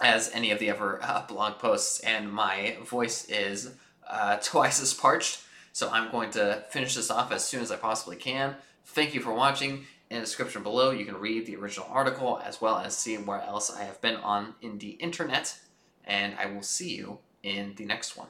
as 0.00 0.30
any 0.34 0.50
of 0.50 0.58
the 0.58 0.70
other 0.70 1.02
uh, 1.02 1.26
blog 1.26 1.58
posts, 1.58 2.00
and 2.00 2.30
my 2.30 2.76
voice 2.84 3.24
is 3.30 3.74
uh, 4.06 4.36
twice 4.42 4.82
as 4.82 4.92
parched. 4.92 5.40
So 5.72 5.90
I'm 5.90 6.10
going 6.10 6.30
to 6.32 6.64
finish 6.70 6.94
this 6.94 7.10
off 7.10 7.32
as 7.32 7.44
soon 7.44 7.62
as 7.62 7.70
I 7.70 7.76
possibly 7.76 8.16
can. 8.16 8.56
Thank 8.84 9.14
you 9.14 9.20
for 9.20 9.32
watching. 9.32 9.86
In 10.08 10.16
the 10.16 10.24
description 10.24 10.62
below, 10.62 10.90
you 10.90 11.04
can 11.04 11.16
read 11.16 11.46
the 11.46 11.56
original 11.56 11.88
article 11.90 12.40
as 12.44 12.60
well 12.60 12.78
as 12.78 12.96
see 12.96 13.16
where 13.16 13.42
else 13.42 13.74
I 13.74 13.84
have 13.84 14.00
been 14.00 14.16
on 14.16 14.54
in 14.62 14.78
the 14.78 14.90
internet. 14.90 15.58
And 16.04 16.34
I 16.38 16.46
will 16.46 16.62
see 16.62 16.94
you 16.94 17.18
in 17.42 17.74
the 17.76 17.84
next 17.84 18.16
one. 18.16 18.28